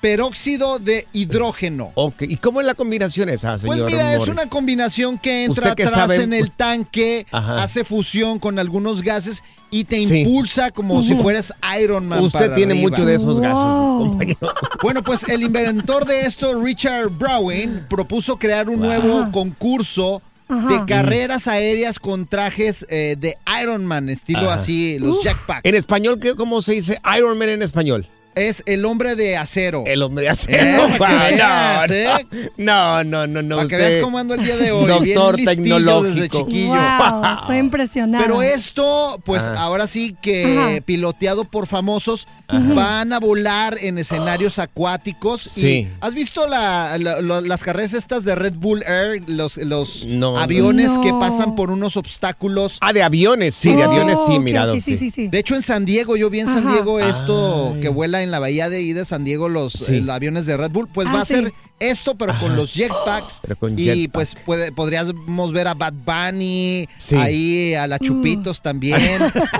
peróxido 0.00 0.78
de 0.78 1.06
hidrógeno. 1.12 1.92
Ok, 1.94 2.22
¿y 2.22 2.36
cómo 2.36 2.60
es 2.60 2.66
la 2.66 2.74
combinación 2.74 3.28
esa, 3.28 3.58
señor 3.58 3.78
Pues 3.78 3.92
mira, 3.92 4.14
es 4.14 4.26
una 4.28 4.46
combinación 4.46 5.18
que 5.18 5.44
entra 5.44 5.68
¿Usted 5.70 5.76
qué 5.76 5.82
atrás 5.84 6.00
sabe? 6.08 6.22
en 6.22 6.32
el 6.32 6.50
tanque, 6.52 7.26
Ajá. 7.30 7.62
hace 7.62 7.84
fusión 7.84 8.38
con 8.38 8.58
algunos 8.58 9.02
gases 9.02 9.42
y 9.70 9.84
te 9.84 9.96
Sí. 10.06 10.20
impulsa 10.20 10.70
como 10.70 11.02
si 11.02 11.14
fueras 11.14 11.52
Iron 11.80 12.06
Man. 12.08 12.20
Usted 12.24 12.38
para 12.40 12.54
tiene 12.56 12.72
arriba. 12.74 12.90
mucho 12.90 13.04
de 13.04 13.14
esos 13.14 13.40
gases, 13.40 13.54
compañero. 13.56 14.38
Bueno, 14.82 15.02
pues 15.04 15.28
el 15.28 15.42
inventor 15.42 16.06
de 16.06 16.22
esto, 16.22 16.60
Richard 16.62 17.08
Browning, 17.10 17.86
propuso 17.88 18.36
crear 18.38 18.68
un 18.68 18.80
nuevo 18.80 19.30
concurso 19.30 20.22
Ajá. 20.48 20.66
de 20.68 20.84
carreras 20.86 21.46
aéreas 21.46 21.98
con 22.00 22.26
trajes 22.26 22.84
eh, 22.88 23.14
de 23.18 23.36
Iron 23.62 23.84
Man, 23.86 24.08
estilo 24.08 24.50
Ajá. 24.50 24.54
así, 24.54 24.98
los 24.98 25.18
Uf. 25.18 25.24
Jackpack. 25.24 25.60
En 25.64 25.74
español, 25.76 26.18
¿qué- 26.18 26.34
¿cómo 26.34 26.62
se 26.62 26.72
dice 26.72 26.98
Iron 27.16 27.38
Man 27.38 27.50
en 27.50 27.62
español? 27.62 28.06
Es 28.36 28.62
el 28.66 28.84
hombre 28.84 29.16
de 29.16 29.36
acero. 29.36 29.82
El 29.86 30.02
hombre 30.02 30.22
de 30.24 30.28
Eh, 30.28 30.30
acero. 30.30 30.86
que 30.86 30.92
no, 30.92 30.98
veas, 30.98 31.90
¿eh? 31.90 32.08
no, 32.56 33.02
no, 33.04 33.26
no, 33.26 33.42
no. 33.42 33.56
Para 33.56 33.68
que 33.68 33.76
veas 33.76 34.02
cómo 34.02 34.18
ando 34.18 34.34
el 34.34 34.44
día 34.44 34.56
de 34.56 34.70
hoy. 34.72 34.86
Doctor 34.86 35.36
bien 35.36 35.46
listillo 35.48 35.76
tecnológico. 35.76 36.14
desde 36.14 36.28
chiquillo. 36.28 36.68
Wow, 36.68 37.24
estoy 37.40 37.56
impresionada. 37.58 38.24
Pero 38.24 38.42
esto, 38.42 39.20
pues 39.24 39.42
Ajá. 39.42 39.60
ahora 39.60 39.86
sí 39.88 40.16
que 40.22 40.56
Ajá. 40.56 40.80
piloteado 40.84 41.44
por 41.44 41.66
famosos, 41.66 42.28
Ajá. 42.46 42.72
van 42.74 43.12
a 43.12 43.18
volar 43.18 43.76
en 43.80 43.98
escenarios 43.98 44.58
acuáticos. 44.60 45.42
Sí. 45.42 45.66
Y, 45.66 45.88
¿Has 46.00 46.14
visto 46.14 46.46
la- 46.46 46.96
la- 46.98 47.20
la- 47.20 47.40
las 47.40 47.62
carreras 47.64 47.94
estas 47.94 48.24
de 48.24 48.36
Red 48.36 48.54
Bull 48.54 48.82
Air? 48.84 49.22
Los, 49.26 49.56
los 49.56 50.06
No. 50.06 50.38
aviones 50.38 50.90
No. 50.92 51.00
que 51.00 51.12
pasan 51.14 51.54
por 51.56 51.70
unos 51.72 51.96
obstáculos. 51.96 52.78
Ah, 52.80 52.92
de 52.92 53.02
aviones, 53.02 53.54
sí, 53.56 53.74
de 53.74 53.84
Oh, 53.84 53.90
aviones 53.90 54.18
sí, 54.26 54.34
ok, 54.36 54.40
mirado. 54.40 54.80
sí, 54.80 54.96
sí, 54.96 55.10
sí. 55.10 55.26
De 55.28 55.38
hecho, 55.40 55.56
en 55.56 55.62
San 55.62 55.84
Diego, 55.84 56.16
yo 56.16 56.30
vi 56.30 56.40
en 56.40 56.46
San. 56.46 56.60
Diego 56.70 57.00
esto 57.00 57.72
Ay. 57.74 57.80
que 57.80 57.88
vuela 57.88 58.19
en 58.22 58.30
la 58.30 58.38
bahía 58.38 58.68
de 58.68 58.82
ida, 58.82 59.04
San 59.04 59.24
Diego, 59.24 59.48
los 59.48 59.72
Sí. 59.72 59.96
eh, 60.06 60.10
aviones 60.10 60.46
de 60.46 60.56
Red 60.56 60.70
Bull. 60.70 60.88
Pues 60.88 61.08
Ah, 61.08 61.12
va 61.14 61.20
a 61.20 61.24
ser 61.24 61.52
esto, 61.78 62.14
pero 62.16 62.34
con 62.38 62.56
los 62.56 62.72
jetpacks. 62.74 63.40
Pero 63.42 63.56
con 63.56 63.74
y 63.78 64.08
pues 64.08 64.34
puede, 64.34 64.70
podríamos 64.72 65.52
ver 65.52 65.66
a 65.68 65.74
Bad 65.74 65.94
Bunny, 66.04 66.86
Sí. 66.98 67.16
ahí 67.16 67.74
a 67.74 67.86
la 67.86 67.98
Chupitos 67.98 68.60
también, 68.62 69.00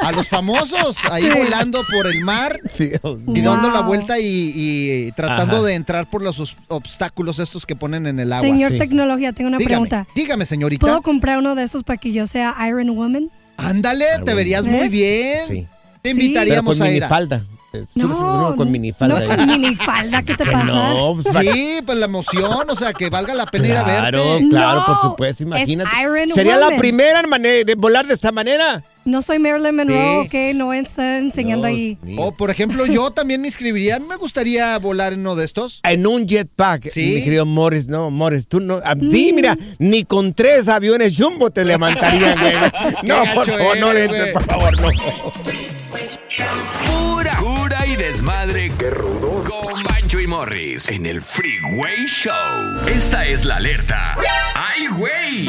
a 0.02 0.12
los 0.12 0.28
famosos 0.28 0.96
ahí 1.10 1.22
Sí. 1.22 1.30
volando 1.38 1.80
por 1.90 2.06
el 2.06 2.20
mar 2.22 2.58
Dios 2.78 3.00
y 3.26 3.30
mío. 3.30 3.50
dando 3.50 3.70
la 3.70 3.80
vuelta 3.80 4.18
y, 4.18 4.52
y 4.54 5.12
tratando 5.12 5.56
Ajá. 5.58 5.66
de 5.66 5.74
entrar 5.74 6.10
por 6.10 6.22
los 6.22 6.38
os- 6.40 6.56
obstáculos 6.68 7.38
estos 7.38 7.64
que 7.64 7.74
ponen 7.76 8.06
en 8.06 8.20
el 8.20 8.32
agua. 8.32 8.46
Señor 8.46 8.72
sí. 8.72 8.78
Tecnología, 8.78 9.32
tengo 9.32 9.48
una 9.48 9.58
dígame, 9.58 9.70
pregunta. 9.88 10.06
dígame, 10.14 10.44
señorita. 10.44 10.80
¿Puedo 10.86 11.02
comprar 11.02 11.38
uno 11.38 11.54
de 11.54 11.62
estos 11.64 11.82
para 11.84 11.96
que 11.98 12.12
yo 12.12 12.26
sea 12.26 12.54
Iron 12.68 12.94
Woman? 12.94 13.30
Ándale, 13.56 14.06
te 14.24 14.34
verías 14.34 14.64
muy 14.66 14.88
bien. 14.88 15.38
Sí. 15.48 15.66
Te 16.02 16.10
Sí. 16.10 16.16
Pero 16.16 16.20
invitaríamos 16.24 16.78
con 16.78 16.82
a 16.86 16.88
ir. 16.90 16.94
minifalda. 16.94 17.44
Uno 17.94 18.54
con 18.56 18.70
minifalda. 18.72 19.20
no 19.20 19.26
con 19.36 19.46
minifalda, 19.46 20.22
¿qué 20.22 20.34
te 20.34 20.44
Que 20.44 20.50
pasa? 20.50 20.64
No, 20.64 21.18
pues, 21.22 21.36
Sí, 21.36 21.78
pues 21.86 21.98
la 21.98 22.06
emoción, 22.06 22.68
o 22.68 22.74
sea, 22.76 22.92
que 22.92 23.08
valga 23.10 23.32
la 23.34 23.46
pena 23.46 23.68
ir 23.68 23.76
a 23.76 23.84
Claro, 23.84 24.24
verte. 24.24 24.48
claro, 24.50 24.84
por 24.86 24.94
No, 24.96 25.00
supuesto, 25.02 25.34
es 25.44 25.46
imagínate. 25.46 25.90
Iron 26.02 26.28
Sería 26.30 26.56
la 26.56 26.76
primera 26.76 27.22
mane- 27.22 27.64
de 27.64 27.74
volar 27.76 28.06
de 28.06 28.14
esta 28.14 28.32
manera. 28.32 28.82
No 29.04 29.22
soy 29.22 29.38
Marilyn 29.38 29.74
Monroe, 29.76 30.28
Sí. 30.30 30.50
ok, 30.50 30.56
no 30.56 30.66
voy 30.66 30.76
a 30.76 30.80
estar 30.80 31.20
enseñando 31.20 31.66
Dios 31.68 31.78
ahí. 31.78 31.98
mío. 32.02 32.20
O, 32.22 32.32
por 32.32 32.50
ejemplo, 32.50 32.84
yo 32.86 33.10
también 33.12 33.40
me 33.40 33.48
inscribiría. 33.48 33.96
A 33.96 33.98
mí 33.98 34.06
me 34.06 34.16
gustaría 34.16 34.76
volar 34.78 35.12
en 35.14 35.20
uno 35.20 35.36
de 35.36 35.44
estos. 35.46 35.80
En 35.84 36.06
un 36.06 36.26
jetpack, 36.28 36.90
Sí. 36.90 37.14
mi 37.16 37.24
querido 37.24 37.46
Morris, 37.46 37.88
no, 37.88 38.10
Morris, 38.10 38.46
tú 38.46 38.60
no, 38.60 38.80
a 38.84 38.94
Mm. 38.94 39.08
ti, 39.10 39.32
mira, 39.32 39.56
ni 39.78 40.04
con 40.04 40.34
tres 40.34 40.68
aviones 40.68 41.16
jumbo 41.16 41.50
te 41.50 41.64
levantarían. 41.64 42.38
güey. 42.38 42.52
no, 43.04 43.22
por 43.34 43.46
favor, 43.50 43.78
no 43.78 43.92
le 43.92 44.04
entres, 44.04 44.32
por 44.32 44.44
favor, 44.44 44.80
no. 44.80 44.88
Desmadre. 48.00 48.72
Qué 48.78 48.88
rudos. 48.88 49.46
Con 49.46 49.82
Bancho 49.82 50.18
y 50.20 50.26
Morris 50.26 50.88
en 50.88 51.04
el 51.04 51.20
Freeway 51.20 52.06
Show. 52.06 52.32
Esta 52.88 53.26
es 53.26 53.44
la 53.44 53.56
alerta. 53.56 54.16
¡Ay, 54.54 54.86
güey! 54.96 55.46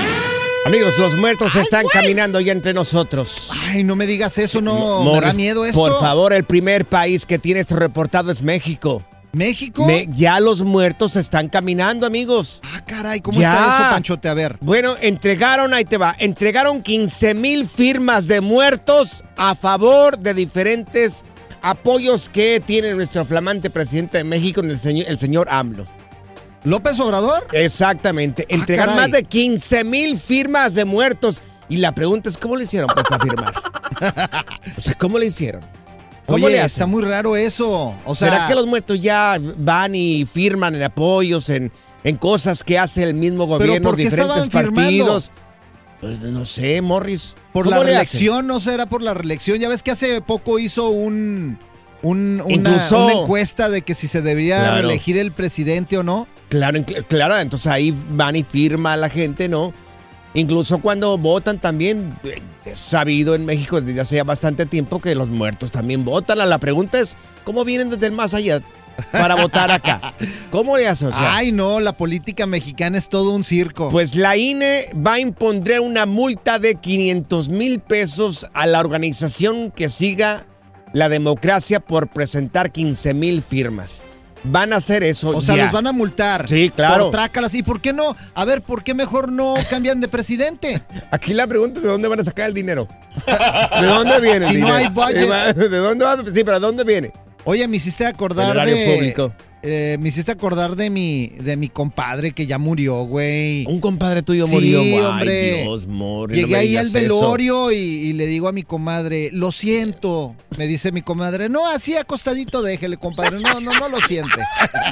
Amigos, 0.66 1.00
los 1.00 1.16
muertos 1.16 1.56
están 1.56 1.86
caminando 1.94 2.42
ya 2.42 2.52
entre 2.52 2.74
nosotros. 2.74 3.50
Ay, 3.70 3.86
no 3.86 3.96
me 3.96 4.06
digas 4.06 4.38
eso, 4.38 4.60
no. 4.60 4.74
me 5.00 5.06
da 5.12 5.16
Morris, 5.22 5.36
miedo 5.36 5.64
esto. 5.64 5.80
Por 5.80 5.98
favor, 6.02 6.34
el 6.34 6.44
primer 6.44 6.84
país 6.84 7.26
que 7.26 7.40
tiene 7.40 7.62
esto 7.62 7.78
reportado 7.78 8.34
es 8.34 8.42
México. 8.42 9.02
¿México? 9.32 9.86
Me- 9.86 10.10
ya 10.12 10.42
los 10.42 10.60
muertos 10.62 11.16
están 11.16 11.48
caminando, 11.48 12.06
amigos. 12.06 12.60
Ah, 12.76 12.84
caray, 12.86 13.22
¿cómo 13.22 13.40
Ya. 13.40 13.54
está 13.54 13.64
eso, 13.80 13.90
Panchote? 13.92 14.28
A 14.28 14.34
ver. 14.34 14.58
Bueno, 14.60 14.98
entregaron, 15.00 15.74
ahí 15.74 15.86
te 15.86 15.96
va, 15.98 16.14
entregaron 16.20 16.84
15 16.84 17.34
mil 17.34 17.66
firmas 17.66 18.28
de 18.28 18.42
muertos 18.42 19.24
a 19.38 19.56
favor 19.56 20.20
de 20.20 20.34
diferentes 20.34 21.24
apoyos 21.62 22.30
que 22.30 22.62
tiene 22.66 22.94
nuestro 22.94 23.26
flamante 23.26 23.70
presidente 23.70 24.18
de 24.20 24.24
México, 24.24 24.62
el 24.62 24.80
señor, 24.80 25.06
el 25.08 25.18
señor 25.18 25.48
AMLO. 25.50 25.86
¿López 26.64 27.00
Obrador? 27.00 27.48
Exactamente, 27.54 28.46
entregaron 28.50 28.96
caray. 28.96 29.10
más 29.10 29.20
de 29.20 29.24
15 29.24 29.84
mil 29.84 30.20
firmas 30.20 30.76
de 30.76 30.86
muertos. 30.86 31.42
Y 31.70 31.78
la 31.78 31.94
pregunta 31.94 32.30
es, 32.30 32.38
¿cómo 32.38 32.56
lo 32.56 32.64
hicieron 32.64 32.90
pues, 32.94 33.06
para 33.08 33.24
firmar? 33.24 33.54
o 34.78 34.82
sea, 34.82 34.94
¿cómo 34.96 35.18
lo 35.18 35.24
hicieron? 35.24 35.62
¿Cómo 36.26 36.46
Oye, 36.46 36.56
le 36.56 36.60
hacen? 36.60 36.68
está 36.68 36.86
muy 36.86 37.02
raro 37.04 37.36
eso. 37.36 37.96
O 38.06 38.16
sea, 38.16 38.30
¿Será 38.30 38.48
que 38.48 38.56
los 38.56 38.68
muertos 38.68 39.00
ya 39.00 39.38
van 39.58 39.96
y 39.96 40.26
firman 40.26 40.76
en 40.76 40.84
apoyos, 40.84 41.50
en, 41.50 41.72
en 42.04 42.18
cosas 42.18 42.64
que 42.64 42.78
hace 42.78 43.04
el 43.04 43.14
mismo 43.14 43.48
gobierno, 43.48 43.90
por 43.90 43.96
diferentes 43.96 44.50
firmando? 44.50 45.22
Pues, 46.02 46.20
no 46.20 46.44
sé, 46.46 46.82
Morris. 46.82 47.36
por 47.54 47.66
¿Cómo 47.66 47.78
la 47.78 47.84
le 47.84 47.92
reelección, 47.92 48.48
no 48.48 48.60
será 48.60 48.88
por 48.88 49.02
la 49.04 49.14
reelección. 49.14 49.60
Ya 49.60 49.70
ves 49.70 49.84
que 49.84 49.92
hace 49.92 50.20
poco 50.22 50.58
hizo 50.60 50.90
un, 50.90 51.60
un- 52.02 52.42
una, 52.44 52.54
Incluso- 52.54 53.06
una 53.06 53.14
encuesta 53.22 53.70
de 53.70 53.84
que 53.84 53.94
si 53.94 54.08
se 54.08 54.22
debería 54.22 54.58
Claro. 54.60 54.76
reelegir 54.88 55.18
el 55.18 55.32
presidente 55.32 55.98
o 55.98 56.04
no. 56.04 56.28
Claro, 56.50 56.84
claro, 57.08 57.38
entonces 57.38 57.68
ahí 57.68 57.96
van 58.12 58.36
y 58.36 58.44
firma 58.44 58.98
la 58.98 59.10
gente, 59.10 59.48
¿no? 59.48 59.74
Incluso 60.34 60.80
cuando 60.80 61.18
votan 61.18 61.60
también, 61.60 62.18
eh, 62.24 62.42
es 62.66 62.80
sabido 62.80 63.36
en 63.36 63.46
México 63.46 63.80
desde 63.82 64.00
hace 64.02 64.16
ya 64.16 64.24
bastante 64.24 64.66
tiempo 64.66 65.00
que 65.00 65.14
los 65.14 65.30
muertos 65.30 65.72
también 65.72 66.04
votan. 66.06 66.38
La 66.38 66.58
pregunta 66.58 67.00
es, 67.00 67.16
¿cómo 67.44 67.64
vienen 67.66 67.90
desde 67.90 68.08
el 68.08 68.14
más 68.14 68.34
allá 68.34 68.62
para 69.12 69.36
votar 69.36 69.72
acá? 69.72 70.14
¿Cómo 70.52 70.78
le 70.78 70.88
hacen? 70.88 71.10
O 71.10 71.12
sea, 71.12 71.36
Ay, 71.36 71.52
no, 71.52 71.80
la 71.80 71.98
política 71.98 72.46
mexicana 72.46 72.98
es 72.98 73.10
todo 73.10 73.32
un 73.32 73.44
circo. 73.44 73.90
Pues 73.90 74.16
la 74.16 74.38
INE 74.38 74.90
va 74.96 75.14
a 75.14 75.20
imponer 75.20 75.80
una 75.80 76.06
multa 76.06 76.60
de 76.60 76.76
500 76.76 77.50
mil 77.50 77.80
pesos 77.80 78.48
a 78.54 78.68
la 78.68 78.80
organización 78.80 79.72
que 79.72 79.90
siga 79.90 80.46
la 80.94 81.10
democracia 81.10 81.80
por 81.80 82.10
presentar 82.10 82.72
15 82.72 83.14
mil 83.14 83.42
firmas. 83.42 84.04
Van 84.44 84.74
a 84.74 84.78
hacer 84.78 85.04
eso. 85.04 85.30
o 85.30 85.42
sea, 85.42 85.56
ya. 85.56 85.64
los 85.66 85.72
van 85.72 85.88
a 85.88 85.92
multar. 85.92 86.48
Sí, 86.48 86.72
claro. 86.76 87.06
Por 87.06 87.12
trácalas. 87.12 87.54
¿Y 87.54 87.62
por 87.62 87.80
qué 87.80 87.94
no? 87.94 88.16
A 88.34 88.46
ver, 88.46 88.62
¿por 88.62 88.84
qué 88.84 88.94
mejor 88.94 89.32
no 89.32 89.54
cambian 89.70 90.02
de 90.02 90.08
presidente? 90.08 90.82
Aquí 91.12 91.34
la 91.34 91.46
pregunta 91.46 91.78
es 91.80 91.84
de 91.84 91.90
dónde 91.90 92.08
van 92.08 92.22
a 92.22 92.26
sacar 92.26 92.48
el 92.48 92.54
dinero. 92.54 92.88
¿De 93.80 93.86
dónde 93.86 94.20
viene 94.20 94.48
el 94.48 94.56
Si 94.56 94.62
no 94.62 94.74
hay 94.74 94.88
budget. 94.88 95.56
¿De 95.56 95.78
dónde 95.78 96.06
va? 96.06 96.18
Sí, 96.18 96.44
pero 96.44 96.54
¿de 96.54 96.60
dónde 96.60 96.84
viene? 96.84 97.14
Oye, 97.44 97.68
me 97.68 97.78
hiciste 97.78 98.06
acordar 98.06 98.66
de... 98.66 98.86
público. 98.96 99.34
eh, 99.64 99.98
me 100.00 100.10
hiciste 100.10 100.32
acordar 100.32 100.76
de 100.76 100.90
mi, 100.90 101.28
de 101.40 101.56
mi 101.58 101.70
compadre 101.70 102.32
que 102.34 102.46
ya 102.46 102.58
murió, 102.58 103.04
güey. 103.04 103.66
Un 103.68 103.80
compadre 103.80 104.22
tuyo 104.22 104.46
Sí, 104.46 104.52
murió. 104.54 104.80
Ay, 104.82 104.94
hombre. 105.00 105.62
Dios, 105.64 105.88
Mori, 105.88 106.36
no 106.36 106.42
Llegué 106.42 106.56
ahí 106.56 106.78
al 106.78 106.90
velorio 106.90 107.72
y, 107.72 107.76
y 107.76 108.14
le 108.14 108.28
digo 108.28 108.48
a 108.48 108.52
mi 108.52 108.64
comadre, 108.64 109.30
lo 109.34 109.52
siento. 109.52 110.36
Me 110.58 110.68
dice 110.68 110.92
mi 110.92 111.02
comadre, 111.02 111.50
no, 111.50 111.68
así 111.70 111.96
acostadito 111.98 112.62
déjele, 112.62 112.98
compadre. 112.98 113.40
No, 113.40 113.60
no, 113.60 113.72
no 113.80 113.90
lo 113.90 114.00
siente. 114.02 114.40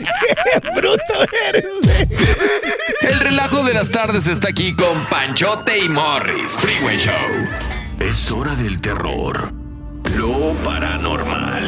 bruto 0.75 1.13
eres! 1.49 2.07
El 3.01 3.19
relajo 3.19 3.63
de 3.63 3.73
las 3.73 3.89
tardes 3.91 4.27
está 4.27 4.49
aquí 4.49 4.73
con 4.73 5.05
Panchote 5.09 5.77
y 5.83 5.89
Morris. 5.89 6.51
Freeway 6.53 6.97
Show. 6.97 7.13
Es 7.99 8.31
hora 8.31 8.55
del 8.55 8.79
terror, 8.79 9.53
lo 10.17 10.53
paranormal 10.63 11.63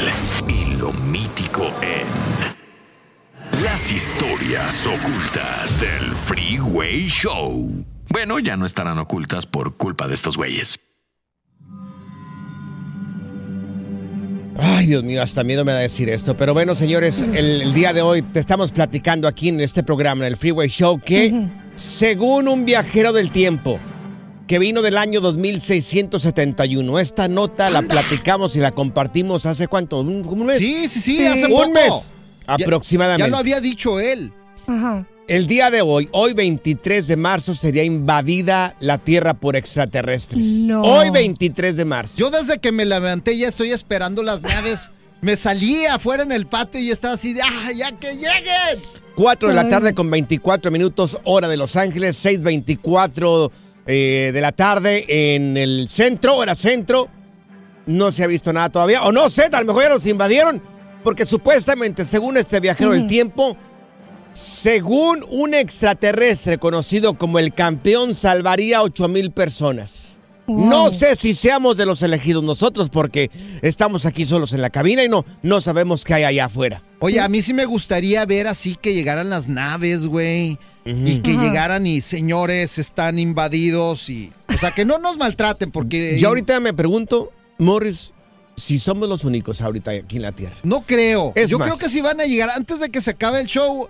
lo 0.81 0.91
mítico 0.93 1.71
en 1.83 2.07
las 3.63 3.91
historias 3.91 4.87
ocultas 4.87 5.79
del 5.79 6.11
Freeway 6.25 7.07
Show. 7.07 7.85
Bueno, 8.09 8.39
ya 8.39 8.57
no 8.57 8.65
estarán 8.65 8.97
ocultas 8.97 9.45
por 9.45 9.77
culpa 9.77 10.07
de 10.07 10.15
estos 10.15 10.37
güeyes. 10.37 10.79
Ay, 14.57 14.87
Dios 14.87 15.03
mío, 15.03 15.21
hasta 15.21 15.43
miedo 15.43 15.63
me 15.63 15.71
da 15.71 15.77
decir 15.77 16.09
esto. 16.09 16.35
Pero 16.35 16.55
bueno, 16.55 16.73
señores, 16.73 17.21
el, 17.21 17.61
el 17.61 17.73
día 17.73 17.93
de 17.93 18.01
hoy 18.01 18.23
te 18.23 18.39
estamos 18.39 18.71
platicando 18.71 19.27
aquí 19.27 19.49
en 19.49 19.61
este 19.61 19.83
programa, 19.83 20.25
en 20.25 20.31
el 20.31 20.37
Freeway 20.37 20.67
Show, 20.67 20.99
que 20.99 21.47
según 21.75 22.47
un 22.47 22.65
viajero 22.65 23.13
del 23.13 23.29
tiempo 23.29 23.79
que 24.51 24.59
vino 24.59 24.81
del 24.81 24.97
año 24.97 25.21
2671, 25.21 26.99
esta 26.99 27.29
nota 27.29 27.69
la 27.69 27.83
platicamos 27.83 28.53
y 28.57 28.59
la 28.59 28.71
compartimos 28.71 29.45
hace 29.45 29.69
cuánto, 29.69 30.01
un, 30.01 30.45
mes. 30.45 30.57
Sí, 30.57 30.89
sí, 30.89 30.99
sí, 30.99 31.25
hace 31.25 31.45
un 31.45 31.51
poco. 31.51 31.69
mes 31.69 32.11
aproximadamente. 32.47 33.23
Ya 33.23 33.29
lo 33.29 33.37
había 33.37 33.61
dicho 33.61 34.01
él. 34.01 34.33
Ajá. 34.67 35.07
El 35.29 35.47
día 35.47 35.71
de 35.71 35.81
hoy, 35.81 36.09
hoy 36.11 36.33
23 36.33 37.07
de 37.07 37.15
marzo, 37.15 37.55
sería 37.55 37.85
invadida 37.85 38.75
la 38.81 38.97
Tierra 38.97 39.35
por 39.35 39.55
extraterrestres. 39.55 40.45
No. 40.45 40.81
Hoy 40.81 41.11
23 41.11 41.77
de 41.77 41.85
marzo. 41.85 42.15
Yo 42.17 42.29
desde 42.29 42.59
que 42.59 42.73
me 42.73 42.83
levanté 42.83 43.37
ya 43.37 43.47
estoy 43.47 43.71
esperando 43.71 44.21
las 44.21 44.41
naves. 44.41 44.91
Me 45.21 45.37
salí 45.37 45.85
afuera 45.85 46.23
en 46.23 46.33
el 46.33 46.45
patio 46.45 46.81
y 46.81 46.91
estaba 46.91 47.13
así 47.13 47.31
de, 47.31 47.41
¡ah, 47.41 47.71
ya 47.73 47.93
que 47.93 48.15
lleguen! 48.15 48.81
4 49.15 49.47
de 49.47 49.55
la 49.55 49.69
tarde 49.69 49.93
con 49.93 50.11
24 50.11 50.71
minutos, 50.71 51.19
hora 51.23 51.47
de 51.47 51.55
Los 51.55 51.77
Ángeles, 51.77 52.25
6.24 52.25 53.49
eh, 53.85 54.31
de 54.33 54.41
la 54.41 54.51
tarde 54.51 55.35
en 55.35 55.57
el 55.57 55.87
centro, 55.89 56.37
hora 56.37 56.55
centro. 56.55 57.09
No 57.85 58.11
se 58.11 58.23
ha 58.23 58.27
visto 58.27 58.53
nada 58.53 58.69
todavía, 58.69 59.03
o 59.03 59.11
no 59.11 59.29
sé, 59.29 59.49
a 59.51 59.59
lo 59.59 59.65
mejor 59.65 59.83
ya 59.83 59.89
los 59.89 60.05
invadieron, 60.05 60.61
porque 61.03 61.25
supuestamente, 61.25 62.05
según 62.05 62.37
este 62.37 62.59
viajero 62.59 62.91
del 62.91 63.07
tiempo, 63.07 63.57
según 64.33 65.25
un 65.29 65.53
extraterrestre 65.53 66.57
conocido 66.57 67.17
como 67.17 67.39
el 67.39 67.53
campeón, 67.53 68.15
salvaría 68.15 68.79
a 68.79 68.83
8 68.83 69.07
mil 69.07 69.31
personas. 69.31 70.17
Wow. 70.47 70.65
No 70.65 70.91
sé 70.91 71.15
si 71.15 71.33
seamos 71.33 71.77
de 71.77 71.85
los 71.85 72.01
elegidos 72.01 72.43
nosotros, 72.43 72.89
porque 72.89 73.31
estamos 73.61 74.05
aquí 74.05 74.25
solos 74.25 74.53
en 74.53 74.61
la 74.61 74.69
cabina 74.69 75.03
y 75.03 75.09
no, 75.09 75.25
no 75.43 75.61
sabemos 75.61 76.03
qué 76.03 76.15
hay 76.15 76.23
allá 76.23 76.45
afuera. 76.45 76.83
Oye, 76.99 77.19
a 77.19 77.29
mí 77.29 77.41
sí 77.41 77.53
me 77.53 77.65
gustaría 77.65 78.25
ver 78.25 78.47
así 78.47 78.75
que 78.75 78.93
llegaran 78.93 79.29
las 79.29 79.47
naves, 79.47 80.05
güey. 80.07 80.57
Y 80.83 81.19
que 81.19 81.33
llegaran 81.33 81.85
y 81.85 82.01
señores 82.01 82.79
están 82.79 83.19
invadidos 83.19 84.09
y... 84.09 84.31
O 84.53 84.57
sea, 84.57 84.71
que 84.71 84.85
no 84.85 84.97
nos 84.97 85.17
maltraten 85.17 85.71
porque... 85.71 86.17
Yo 86.19 86.29
ahorita 86.29 86.59
me 86.59 86.73
pregunto, 86.73 87.31
Morris, 87.59 88.13
si 88.55 88.79
somos 88.79 89.07
los 89.07 89.23
únicos 89.23 89.61
ahorita 89.61 89.91
aquí 89.91 90.17
en 90.17 90.23
la 90.23 90.31
Tierra. 90.31 90.55
No 90.63 90.81
creo. 90.81 91.33
Es 91.35 91.49
Yo 91.49 91.59
más. 91.59 91.67
creo 91.67 91.77
que 91.77 91.89
si 91.89 92.01
van 92.01 92.19
a 92.19 92.25
llegar, 92.25 92.49
antes 92.49 92.79
de 92.79 92.89
que 92.89 93.01
se 93.01 93.11
acabe 93.11 93.41
el 93.41 93.47
show, 93.47 93.87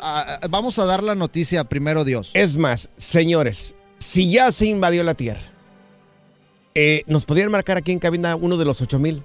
vamos 0.49 0.79
a 0.79 0.85
dar 0.85 1.03
la 1.03 1.15
noticia 1.15 1.63
primero 1.63 2.03
Dios. 2.03 2.31
Es 2.33 2.57
más, 2.57 2.89
señores, 2.97 3.75
si 3.97 4.31
ya 4.31 4.51
se 4.51 4.65
invadió 4.65 5.03
la 5.03 5.13
Tierra, 5.13 5.41
eh, 6.75 7.03
¿nos 7.07 7.25
podrían 7.25 7.51
marcar 7.51 7.77
aquí 7.77 7.91
en 7.91 7.99
cabina 7.99 8.35
uno 8.35 8.57
de 8.57 8.65
los 8.65 8.81
8000? 8.81 9.23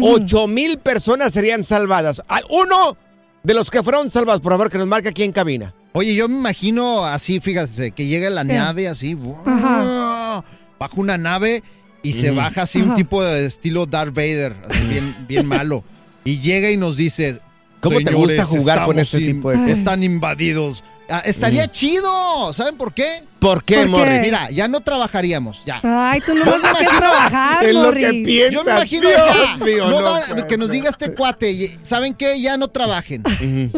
Ocho 0.02 0.48
mil 0.48 0.78
personas 0.78 1.34
serían 1.34 1.64
salvadas. 1.64 2.22
Uno 2.50 2.96
de 3.44 3.54
los 3.54 3.70
que 3.72 3.82
fueron 3.84 4.12
salvados, 4.12 4.42
por 4.42 4.52
favor, 4.54 4.70
que 4.70 4.78
nos 4.78 4.88
marque 4.88 5.10
aquí 5.10 5.24
en 5.24 5.32
cabina. 5.32 5.74
Oye, 5.94 6.14
yo 6.16 6.28
me 6.28 6.36
imagino 6.36 7.06
así, 7.06 7.40
fíjate, 7.40 7.92
que 7.92 8.06
llega 8.08 8.30
la 8.30 8.46
¿Qué? 8.46 8.54
nave 8.54 8.88
así, 8.88 9.18
Ajá. 9.46 10.44
baja 10.80 10.94
una 10.98 11.18
nave 11.18 11.64
y 12.04 12.14
se 12.14 12.32
baja 12.32 12.62
así 12.64 12.82
un 12.82 12.94
tipo 12.94 13.24
de 13.24 13.46
estilo 13.46 13.86
Darth 13.86 14.14
Vader, 14.14 14.56
así 14.70 14.80
bien, 14.82 15.16
bien 15.28 15.46
malo. 15.46 15.84
Y 16.24 16.40
llega 16.40 16.70
y 16.70 16.78
nos 16.78 16.96
dice, 16.96 17.40
¿Cómo 17.82 17.98
te 18.00 18.06
"Señores, 18.06 18.36
gusta 18.38 18.44
jugar 18.46 18.86
con 18.86 19.00
este 19.00 19.20
tipo 19.20 19.50
de 19.52 19.58
cosas? 19.58 19.78
Están 19.78 20.04
invadidos. 20.04 20.84
Ah, 21.10 21.24
estaría 21.26 21.70
chido, 21.72 22.54
¿saben 22.54 22.76
por 22.78 22.94
qué? 22.94 23.24
¿Por 23.40 23.64
qué, 23.64 23.76
¿Por 23.76 23.84
qué? 23.86 23.90
Morris? 23.90 24.22
Mira, 24.22 24.50
ya 24.52 24.68
no 24.68 24.82
trabajaríamos, 24.82 25.64
ya. 25.66 25.80
Ay, 25.84 26.20
tú 26.22 26.34
no 26.34 26.46
vas 26.46 26.64
a 26.64 26.98
trabajar, 26.98 27.66
Es 27.66 27.74
lo 27.74 27.92
que 27.94 28.10
piensas. 28.26 28.52
Yo 28.54 28.64
me 28.66 28.72
imagino 28.72 29.08
Dios 29.10 29.22
ya, 29.60 29.66
mío, 29.66 29.90
no 29.90 30.02
no 30.02 30.12
va- 30.12 30.22
puede 30.26 30.48
que 30.48 30.58
nos 30.58 30.70
diga 30.70 30.90
este 30.90 31.14
cuate, 31.14 31.78
¿saben 31.82 32.14
qué? 32.14 32.40
Ya 32.42 32.58
no 32.58 32.68
trabajen. 32.68 33.24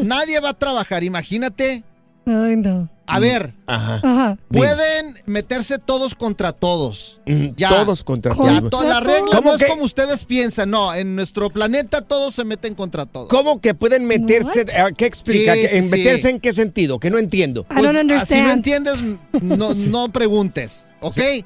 Nadie 0.03 0.39
va 0.39 0.49
a 0.49 0.53
trabajar, 0.53 1.03
imagínate. 1.03 1.83
Ay, 2.25 2.55
no. 2.55 2.89
A 3.07 3.19
ver, 3.19 3.53
Ajá. 3.67 3.95
Ajá. 4.03 4.37
pueden 4.47 5.15
meterse 5.25 5.79
todos 5.79 6.15
contra 6.15 6.53
todos. 6.53 7.19
Mm, 7.25 7.47
Ya. 7.57 7.67
Todos 7.69 8.03
contra 8.05 8.33
¿Cómo? 8.33 8.47
Ya, 8.47 8.59
todos. 8.59 8.69
todas 8.71 8.87
las 8.87 9.03
reglas 9.03 9.35
¿Cómo 9.35 9.51
no 9.51 9.57
que- 9.57 9.65
es 9.65 9.69
como 9.69 9.83
ustedes 9.83 10.23
piensan. 10.23 10.69
No, 10.69 10.93
en 10.93 11.15
nuestro 11.17 11.49
planeta 11.49 12.01
todos 12.01 12.33
se 12.35 12.45
meten 12.45 12.73
contra 12.73 13.05
todos. 13.05 13.27
¿Cómo 13.27 13.59
que 13.59 13.73
pueden 13.73 14.05
meterse? 14.05 14.59
What? 14.59 14.69
eh, 14.69 14.93
¿Qué 14.95 15.05
explica? 15.07 15.55
Sí, 15.55 15.61
¿Que- 15.61 15.67
sí, 15.67 15.75
en 15.77 15.83
sí. 15.83 15.89
¿Meterse 15.89 16.29
en 16.29 16.39
qué 16.39 16.53
sentido? 16.53 16.99
Que 16.99 17.09
no 17.09 17.17
entiendo. 17.17 17.65
I 17.69 17.73
don't 17.81 17.81
Pues, 17.91 18.01
understand. 18.01 18.41
Si 18.41 18.47
no 18.47 18.51
entiendes, 18.53 18.95
no, 19.41 19.73
no 19.89 20.09
preguntes, 20.13 20.87
¿ok? 21.01 21.17
¿Y 21.17 21.21
qué 21.43 21.45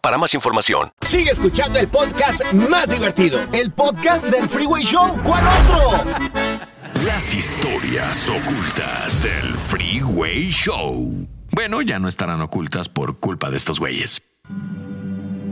para 0.00 0.16
más 0.16 0.32
información. 0.32 0.92
Sigue 1.02 1.32
escuchando 1.32 1.80
el 1.80 1.88
podcast 1.88 2.40
más 2.52 2.88
divertido. 2.88 3.40
El 3.52 3.72
podcast 3.72 4.26
del 4.30 4.48
Freeway 4.48 4.84
Show. 4.84 5.08
¿Cuál 5.24 5.42
otro? 5.44 6.12
Las 7.04 7.34
historias 7.34 8.28
ocultas 8.28 9.24
del 9.24 9.54
Freeway 9.54 10.50
Show. 10.50 11.26
Bueno, 11.50 11.82
ya 11.82 11.98
no 11.98 12.06
estarán 12.06 12.40
ocultas 12.42 12.88
por 12.88 13.18
culpa 13.18 13.50
de 13.50 13.56
estos 13.56 13.80
güeyes. 13.80 14.22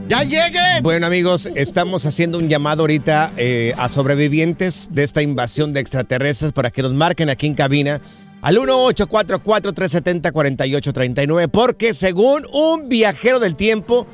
¡Ya 0.07 0.23
lleguen! 0.23 0.83
Bueno 0.83 1.07
amigos, 1.07 1.49
estamos 1.55 2.05
haciendo 2.05 2.37
un 2.37 2.47
llamado 2.47 2.83
ahorita 2.83 3.33
eh, 3.37 3.73
a 3.77 3.89
sobrevivientes 3.89 4.89
de 4.91 5.03
esta 5.03 5.23
invasión 5.23 5.73
de 5.73 5.79
extraterrestres 5.79 6.53
para 6.53 6.69
que 6.69 6.83
nos 6.83 6.93
marquen 6.93 7.29
aquí 7.29 7.47
en 7.47 7.55
cabina 7.55 8.01
al 8.45 8.57
1844-370-4839 8.59 11.49
porque 11.49 11.95
según 11.95 12.45
un 12.53 12.87
viajero 12.87 13.39
del 13.39 13.55
tiempo 13.55 14.05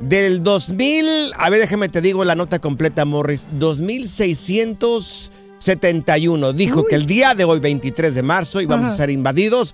del 0.00 0.42
2000, 0.42 1.30
a 1.38 1.48
ver 1.50 1.60
déjame 1.60 1.88
te 1.88 2.00
digo 2.00 2.24
la 2.24 2.34
nota 2.34 2.58
completa 2.58 3.04
Morris, 3.04 3.46
2671 3.52 6.52
dijo 6.52 6.84
que 6.84 6.96
el 6.96 7.06
día 7.06 7.36
de 7.36 7.44
hoy 7.44 7.60
23 7.60 8.12
de 8.12 8.24
marzo 8.24 8.60
íbamos 8.60 8.86
Ajá. 8.86 8.94
a 8.94 8.96
ser 8.96 9.10
invadidos 9.10 9.72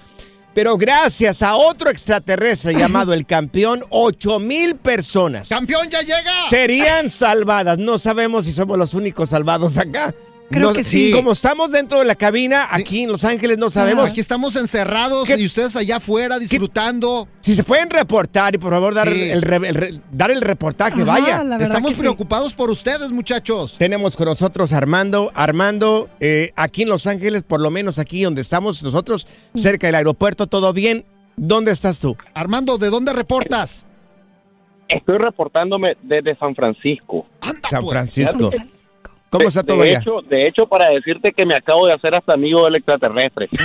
pero 0.52 0.76
gracias 0.76 1.40
a 1.40 1.56
otro 1.56 1.88
extraterrestre 1.88 2.74
llamado 2.74 3.14
el 3.14 3.24
campeón, 3.24 3.82
8 3.88 4.40
mil 4.40 4.76
personas 4.76 5.48
¡Campeón 5.48 5.88
ya 5.88 6.02
llega! 6.02 6.30
serían 6.50 7.08
salvadas. 7.08 7.78
No 7.78 7.96
sabemos 7.96 8.44
si 8.44 8.52
somos 8.52 8.76
los 8.76 8.92
únicos 8.92 9.30
salvados 9.30 9.78
acá. 9.78 10.14
Creo 10.52 10.68
No- 10.68 10.72
que 10.74 10.84
sí. 10.84 11.10
Como 11.10 11.32
estamos 11.32 11.72
dentro 11.72 11.98
de 11.98 12.04
la 12.04 12.14
cabina, 12.14 12.68
aquí 12.70 13.02
en 13.02 13.10
Los 13.10 13.24
Ángeles 13.24 13.58
no 13.58 13.70
sabemos. 13.70 14.10
Aquí 14.10 14.20
estamos 14.20 14.54
encerrados 14.56 15.26
¿Qué- 15.26 15.36
y 15.38 15.46
ustedes 15.46 15.74
allá 15.76 15.96
afuera 15.96 16.38
disfrutando. 16.38 17.26
Si 17.40 17.54
se 17.56 17.64
pueden 17.64 17.90
reportar 17.90 18.54
y 18.54 18.58
por 18.58 18.70
favor 18.72 18.94
dar, 18.94 19.12
Sí. 19.12 19.30
el, 19.30 19.42
re- 19.42 19.56
el 19.68 19.74
re- 19.74 20.00
dar 20.12 20.30
el 20.30 20.40
reportaje, 20.42 21.02
Ajá, 21.02 21.04
vaya. 21.04 21.42
Estamos 21.60 21.92
sí. 21.94 21.98
preocupados 22.00 22.54
por 22.54 22.70
ustedes, 22.70 23.10
muchachos. 23.12 23.76
Tenemos 23.78 24.14
con 24.14 24.26
nosotros 24.26 24.72
a 24.72 24.76
Armando. 24.76 25.30
Armando, 25.34 26.08
eh, 26.20 26.52
aquí 26.56 26.82
en 26.82 26.88
Los 26.90 27.06
Ángeles, 27.06 27.42
por 27.42 27.60
lo 27.60 27.70
menos 27.70 27.98
aquí 27.98 28.22
donde 28.22 28.42
estamos 28.42 28.82
nosotros, 28.82 29.26
cerca 29.54 29.86
del 29.88 29.94
aeropuerto, 29.96 30.46
¿todo 30.46 30.72
bien? 30.72 31.04
¿Dónde 31.36 31.72
estás 31.72 31.98
tú? 32.00 32.16
Armando, 32.34 32.76
¿de 32.78 32.90
dónde 32.90 33.12
reportas? 33.14 33.86
Estoy 34.88 35.16
reportándome 35.16 35.96
desde 36.02 36.36
San 36.36 36.54
Francisco. 36.54 37.26
Anda, 37.40 37.68
San 37.70 37.80
pues. 37.82 37.92
Francisco. 37.92 38.50
¿Cómo 39.32 39.48
está 39.48 39.62
todo 39.62 39.80
de? 39.80 39.94
Hecho, 39.94 40.20
de 40.28 40.40
hecho, 40.46 40.66
para 40.66 40.88
decirte 40.90 41.32
que 41.32 41.46
me 41.46 41.54
acabo 41.54 41.86
de 41.86 41.94
hacer 41.94 42.14
hasta 42.14 42.34
amigo 42.34 42.66
del 42.66 42.76
extraterrestre. 42.76 43.48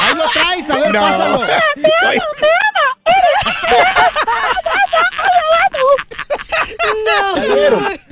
Ahí 0.00 0.14
lo 0.16 0.24
traes, 0.32 0.68
a 0.70 0.76
ver, 0.80 0.92
No. 0.92 1.00
pásalo. 1.00 1.46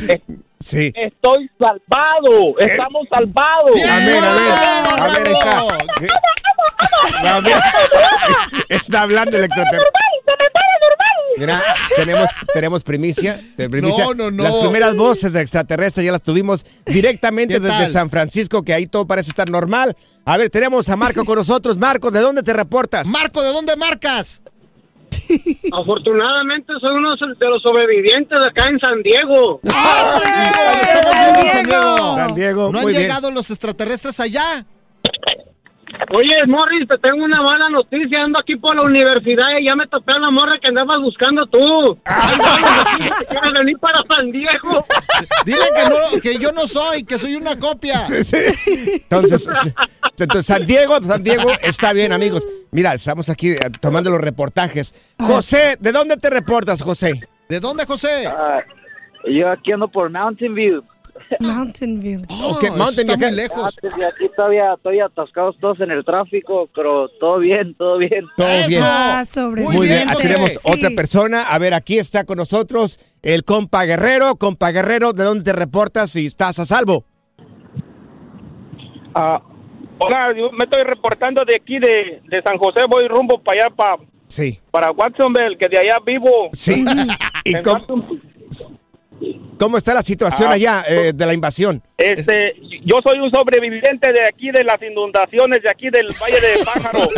Es- 0.09 0.21
Sí. 0.65 0.93
Estoy 0.95 1.51
salvado. 1.59 2.55
Estamos 2.61 3.03
salvados. 3.11 3.75
Bien. 3.75 3.91
Amén, 3.91 4.23
amén. 4.25 4.53
Amén, 5.01 5.23
está. 5.27 5.67
Está 8.69 9.03
hablando 9.03 9.37
el 9.39 9.45
extraterrestre. 9.45 9.91
Mira, 11.39 11.63
tenemos, 11.97 12.29
tenemos 12.53 12.85
primicia, 12.85 13.41
de 13.57 13.71
primicia. 13.71 14.05
No, 14.05 14.15
no, 14.15 14.31
no. 14.31 14.43
Las 14.43 14.55
primeras 14.57 14.95
voces 14.97 15.33
de 15.33 15.41
extraterrestre 15.41 16.05
ya 16.05 16.13
las 16.13 16.23
tuvimos 16.23 16.65
directamente 16.87 17.55
¿Qué 17.55 17.61
desde? 17.61 17.89
San 17.89 18.11
Francisco, 18.11 18.63
que 18.63 18.75
ahí 18.75 18.87
todo 18.87 19.07
parece 19.07 19.31
estar 19.31 19.49
normal. 19.51 19.97
A 20.25 20.37
ver, 20.37 20.51
tenemos 20.51 20.89
a 20.89 20.97
Marco 20.97 21.25
con 21.25 21.37
nosotros. 21.37 21.77
Marco, 21.77 22.11
¿de 22.11 22.21
dónde 22.21 22.43
te 22.43 22.53
reportas? 22.53 23.07
Marco, 23.07 23.43
¿de 23.43 23.53
dónde 23.53 23.77
marcas? 23.77 24.43
Afortunadamente 25.73 26.73
soy 26.81 26.91
uno 26.97 27.15
de 27.17 27.49
los 27.49 27.63
sobrevivientes 27.63 28.39
acá 28.41 28.69
en 28.69 28.79
San 28.79 29.03
Diego. 29.03 29.61
¡Ah, 29.69 30.21
San 30.23 30.33
Diego! 30.33 30.71
¡Eh, 30.71 30.83
Estamos 30.83 31.53
San 31.53 31.65
Diego! 31.67 32.17
San 32.17 32.35
Diego, 32.35 32.73
¿No 32.73 32.79
han 32.81 32.87
bien. 32.87 33.01
llegado 33.03 33.31
los 33.31 33.51
extraterrestres 33.51 34.21
allá? 34.21 34.65
Oye, 36.11 36.37
Morris, 36.47 36.89
te 36.89 36.99
tengo 36.99 37.25
una 37.25 37.43
mala 37.43 37.69
noticia. 37.71 38.25
Ando 38.25 38.41
aquí 38.41 38.57
por 38.57 38.77
la 38.77 38.83
universidad 38.83 39.47
y 39.61 39.67
ya 39.67 39.77
me 39.77 39.87
topé 39.87 40.13
a 40.13 40.21
la 40.21 40.31
morra 40.31 40.59
que 40.61 40.69
andabas 40.69 41.01
buscando 41.01 41.47
tú. 41.47 41.99
Ay, 42.05 42.39
venir 43.59 43.79
para 43.79 44.01
San 44.09 44.31
Diego. 44.31 44.85
Dile 45.45 45.65
que, 45.77 45.89
no, 45.89 46.21
que 46.21 46.39
yo 46.39 46.53
no 46.53 46.67
soy, 46.67 47.05
que 47.05 47.19
soy 47.19 47.37
una 47.37 47.59
copia. 47.59 48.07
Sí. 48.25 48.37
Entonces, 48.95 49.49
entonces, 50.19 50.47
San 50.47 50.65
Diego, 50.65 51.01
San 51.01 51.23
Diego 51.23 51.51
está 51.63 51.93
bien, 51.93 52.13
amigos. 52.13 52.47
Mira, 52.71 52.95
estamos 52.95 53.29
aquí 53.29 53.51
eh, 53.51 53.59
tomando 53.81 54.11
los 54.11 54.21
reportajes. 54.21 54.95
José, 55.19 55.77
¿de 55.81 55.93
dónde 55.93 56.17
te 56.17 56.31
reportas, 56.31 56.83
José? 56.83 57.21
¿De 57.49 57.61
dónde, 57.61 57.85
José? 57.85 58.29
yo 59.25 59.51
aquí 59.51 59.73
ando 59.73 59.89
por 59.89 60.11
Mountain 60.11 60.55
View. 60.55 60.83
Mountain 61.41 62.01
View. 62.01 62.23
Oh, 62.29 62.51
Ok, 62.57 62.65
Mountain 62.77 63.11
está 63.11 63.17
View, 63.17 63.27
acá- 63.29 63.31
lejos. 63.31 63.77
Y 63.83 64.03
aquí 64.03 64.31
todavía, 64.37 64.75
todavía 64.83 65.07
atascados 65.07 65.57
todos 65.61 65.81
en 65.81 65.91
el 65.91 66.05
tráfico, 66.05 66.69
pero 66.75 67.09
todo 67.21 67.39
bien, 67.39 67.75
todo 67.75 67.99
bien. 67.99 68.25
Todo 68.37 68.47
Eso. 68.49 68.69
bien. 68.69 68.83
Ah, 68.85 69.25
sobre 69.27 69.63
Muy 69.63 69.87
bien, 69.89 70.09
aquí 70.09 70.23
tenemos 70.23 70.51
Sí. 70.51 70.59
otra 70.65 70.91
persona. 70.97 71.43
A 71.43 71.59
ver, 71.59 71.75
aquí 71.75 71.99
está 71.99 72.25
con 72.25 72.37
nosotros 72.39 72.99
el 73.23 73.45
compa 73.45 73.85
Guerrero. 73.85 74.37
Compa 74.37 74.71
Guerrero, 74.71 75.13
¿de 75.13 75.25
dónde 75.25 75.45
te 75.45 75.53
reportas 75.53 76.11
si 76.11 76.27
estás 76.27 76.59
a 76.59 76.67
salvo? 76.67 77.05
Ah, 79.15 79.41
hola, 79.99 80.29
yo 80.37 80.51
me 80.53 80.65
estoy 80.65 80.85
reportando 80.85 81.45
de 81.45 81.57
aquí, 81.57 81.79
de, 81.79 82.23
de 82.29 82.43
San 82.43 82.57
José. 82.59 82.81
Voy 82.89 83.07
rumbo 83.09 83.43
para 83.43 83.67
allá, 83.67 83.75
para, 83.75 83.97
Sí. 84.27 84.59
para 84.71 84.91
Watsonville, 84.91 85.59
que 85.59 85.69
de 85.69 85.79
allá 85.79 85.97
vivo. 86.07 86.49
Sí. 86.53 86.85
¿Y 87.45 87.53
cómo, 89.23 89.25
Watsonville. 89.31 89.57
¿Cómo 89.59 89.79
está 89.79 89.95
la 89.95 90.03
situación 90.03 90.49
Ah. 90.51 90.55
allá 90.55 90.85
eh, 90.89 91.13
de 91.15 91.27
la 91.27 91.35
invasión? 91.35 91.83
Este, 91.97 92.55
yo 92.85 92.97
soy 93.05 93.21
un 93.21 93.31
sobreviviente 93.31 94.13
de 94.13 94.23
aquí 94.29 94.51
de 94.51 94.65
las 94.65 94.81
inundaciones 94.83 95.61
de 95.63 95.71
aquí 95.71 95.89
del 95.91 96.09
Valle 96.21 96.41
de 96.41 96.65
Pájaro. 96.65 97.09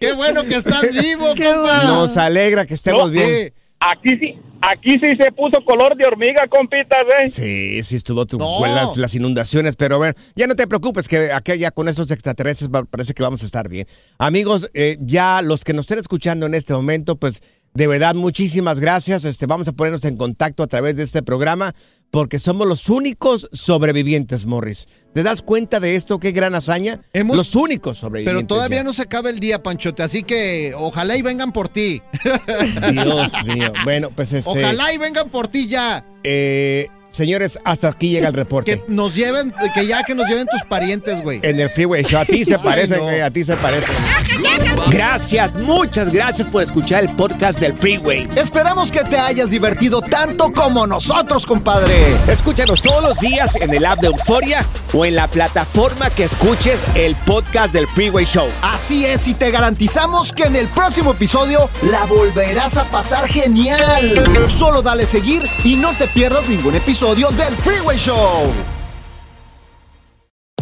Qué 0.00 0.12
bueno 0.12 0.42
que 0.44 0.56
estás 0.56 0.92
vivo, 0.92 1.26
compa. 1.28 1.84
Nos 1.84 2.16
alegra 2.16 2.66
que 2.66 2.74
estemos 2.74 3.10
No, 3.10 3.10
bien. 3.10 3.52
Aquí 3.78 4.08
sí, 4.18 4.34
aquí 4.62 4.92
sí 5.02 5.12
se 5.20 5.30
puso 5.32 5.62
color 5.64 5.96
de 5.96 6.06
hormiga, 6.06 6.46
compitas, 6.48 7.04
¿eh? 7.22 7.28
Sí, 7.28 7.82
sí 7.82 7.96
estuvo 7.96 8.24
tu, 8.24 8.38
con 8.38 8.74
las, 8.74 8.96
las 8.96 9.14
inundaciones, 9.14 9.76
pero 9.76 9.98
bueno, 9.98 10.14
ya 10.34 10.46
no 10.46 10.56
te 10.56 10.66
preocupes, 10.66 11.08
que 11.08 11.30
aquí 11.30 11.58
ya 11.58 11.70
con 11.70 11.88
esos 11.88 12.10
extraterrestres 12.10 12.70
parece 12.90 13.12
que 13.12 13.22
vamos 13.22 13.42
a 13.42 13.46
estar 13.46 13.68
bien. 13.68 13.86
Amigos, 14.18 14.70
eh, 14.72 14.96
ya 15.00 15.42
los 15.42 15.62
que 15.62 15.74
nos 15.74 15.84
estén 15.84 15.98
escuchando 15.98 16.46
en 16.46 16.54
este 16.54 16.72
momento, 16.72 17.16
pues 17.16 17.42
de 17.76 17.86
verdad 17.86 18.14
muchísimas 18.14 18.80
gracias. 18.80 19.24
Este, 19.24 19.46
vamos 19.46 19.68
a 19.68 19.72
ponernos 19.72 20.04
en 20.04 20.16
contacto 20.16 20.62
a 20.62 20.66
través 20.66 20.96
de 20.96 21.02
este 21.02 21.22
programa 21.22 21.74
porque 22.10 22.38
somos 22.38 22.66
los 22.66 22.88
únicos 22.88 23.48
sobrevivientes, 23.52 24.46
Morris. 24.46 24.88
¿Te 25.12 25.22
das 25.22 25.42
cuenta 25.42 25.80
de 25.80 25.96
esto? 25.96 26.18
Qué 26.18 26.32
gran 26.32 26.54
hazaña. 26.54 27.00
los 27.12 27.54
únicos 27.54 27.98
sobrevivientes. 27.98 28.44
Pero 28.44 28.46
todavía 28.46 28.78
ya. 28.78 28.84
no 28.84 28.92
se 28.92 29.02
acaba 29.02 29.30
el 29.30 29.40
día, 29.40 29.62
Panchote, 29.62 30.02
así 30.02 30.22
que 30.22 30.72
ojalá 30.76 31.16
y 31.16 31.22
vengan 31.22 31.52
por 31.52 31.68
ti. 31.68 32.02
Dios 32.92 33.32
mío. 33.44 33.72
Bueno, 33.84 34.10
pues 34.10 34.32
este. 34.32 34.48
Ojalá 34.48 34.92
y 34.92 34.98
vengan 34.98 35.28
por 35.28 35.48
ti 35.48 35.66
ya. 35.66 36.04
eh, 36.24 36.88
señores, 37.08 37.58
hasta 37.64 37.88
aquí 37.88 38.10
llega 38.10 38.28
el 38.28 38.34
reporte. 38.34 38.78
Que 38.78 38.84
nos 38.88 39.14
lleven, 39.14 39.54
que 39.74 39.86
ya 39.86 40.02
que 40.02 40.14
nos 40.14 40.28
lleven 40.28 40.46
tus 40.46 40.62
parientes, 40.62 41.22
güey. 41.22 41.40
En 41.42 41.60
el 41.60 41.70
Freeway 41.70 42.02
Show. 42.04 42.20
A 42.20 42.24
ti 42.24 42.44
se 42.44 42.58
parecen, 42.58 42.98
no. 42.98 43.04
güey, 43.04 43.20
a 43.20 43.30
ti 43.30 43.44
se 43.44 43.54
parecen. 43.56 43.94
Gracias, 44.90 45.54
muchas 45.54 46.12
gracias 46.12 46.48
por 46.48 46.62
escuchar 46.62 47.04
el 47.04 47.14
podcast 47.14 47.58
del 47.58 47.74
Freeway. 47.74 48.28
Esperamos 48.36 48.90
que 48.90 49.00
te 49.04 49.18
hayas 49.18 49.50
divertido 49.50 50.00
tanto 50.00 50.52
como 50.52 50.86
nosotros, 50.86 51.46
compadre. 51.46 51.92
Escúchanos 52.28 52.82
todos 52.82 53.02
los 53.02 53.20
días 53.20 53.54
en 53.56 53.72
el 53.74 53.84
app 53.84 54.00
de 54.00 54.08
Euforia 54.08 54.64
o 54.92 55.04
en 55.04 55.14
la 55.14 55.28
plataforma 55.28 56.10
que 56.10 56.24
escuches 56.24 56.80
el 56.94 57.14
podcast 57.16 57.72
del 57.72 57.86
Freeway 57.88 58.24
Show. 58.24 58.48
Así 58.62 59.06
es, 59.06 59.26
y 59.28 59.34
te 59.34 59.50
garantizamos 59.50 60.32
que 60.32 60.44
en 60.44 60.56
el 60.56 60.68
próximo 60.68 61.12
episodio 61.12 61.70
la 61.82 62.04
volverás 62.04 62.76
a 62.76 62.84
pasar 62.90 63.28
genial. 63.28 63.78
Solo 64.48 64.82
dale 64.82 65.06
seguir 65.06 65.42
y 65.64 65.76
no 65.76 65.96
te 65.96 66.08
pierdas 66.08 66.48
ningún 66.48 66.74
episodio 66.74 66.95
del 67.36 67.54
Freeway 67.58 67.98
Show. 67.98 68.75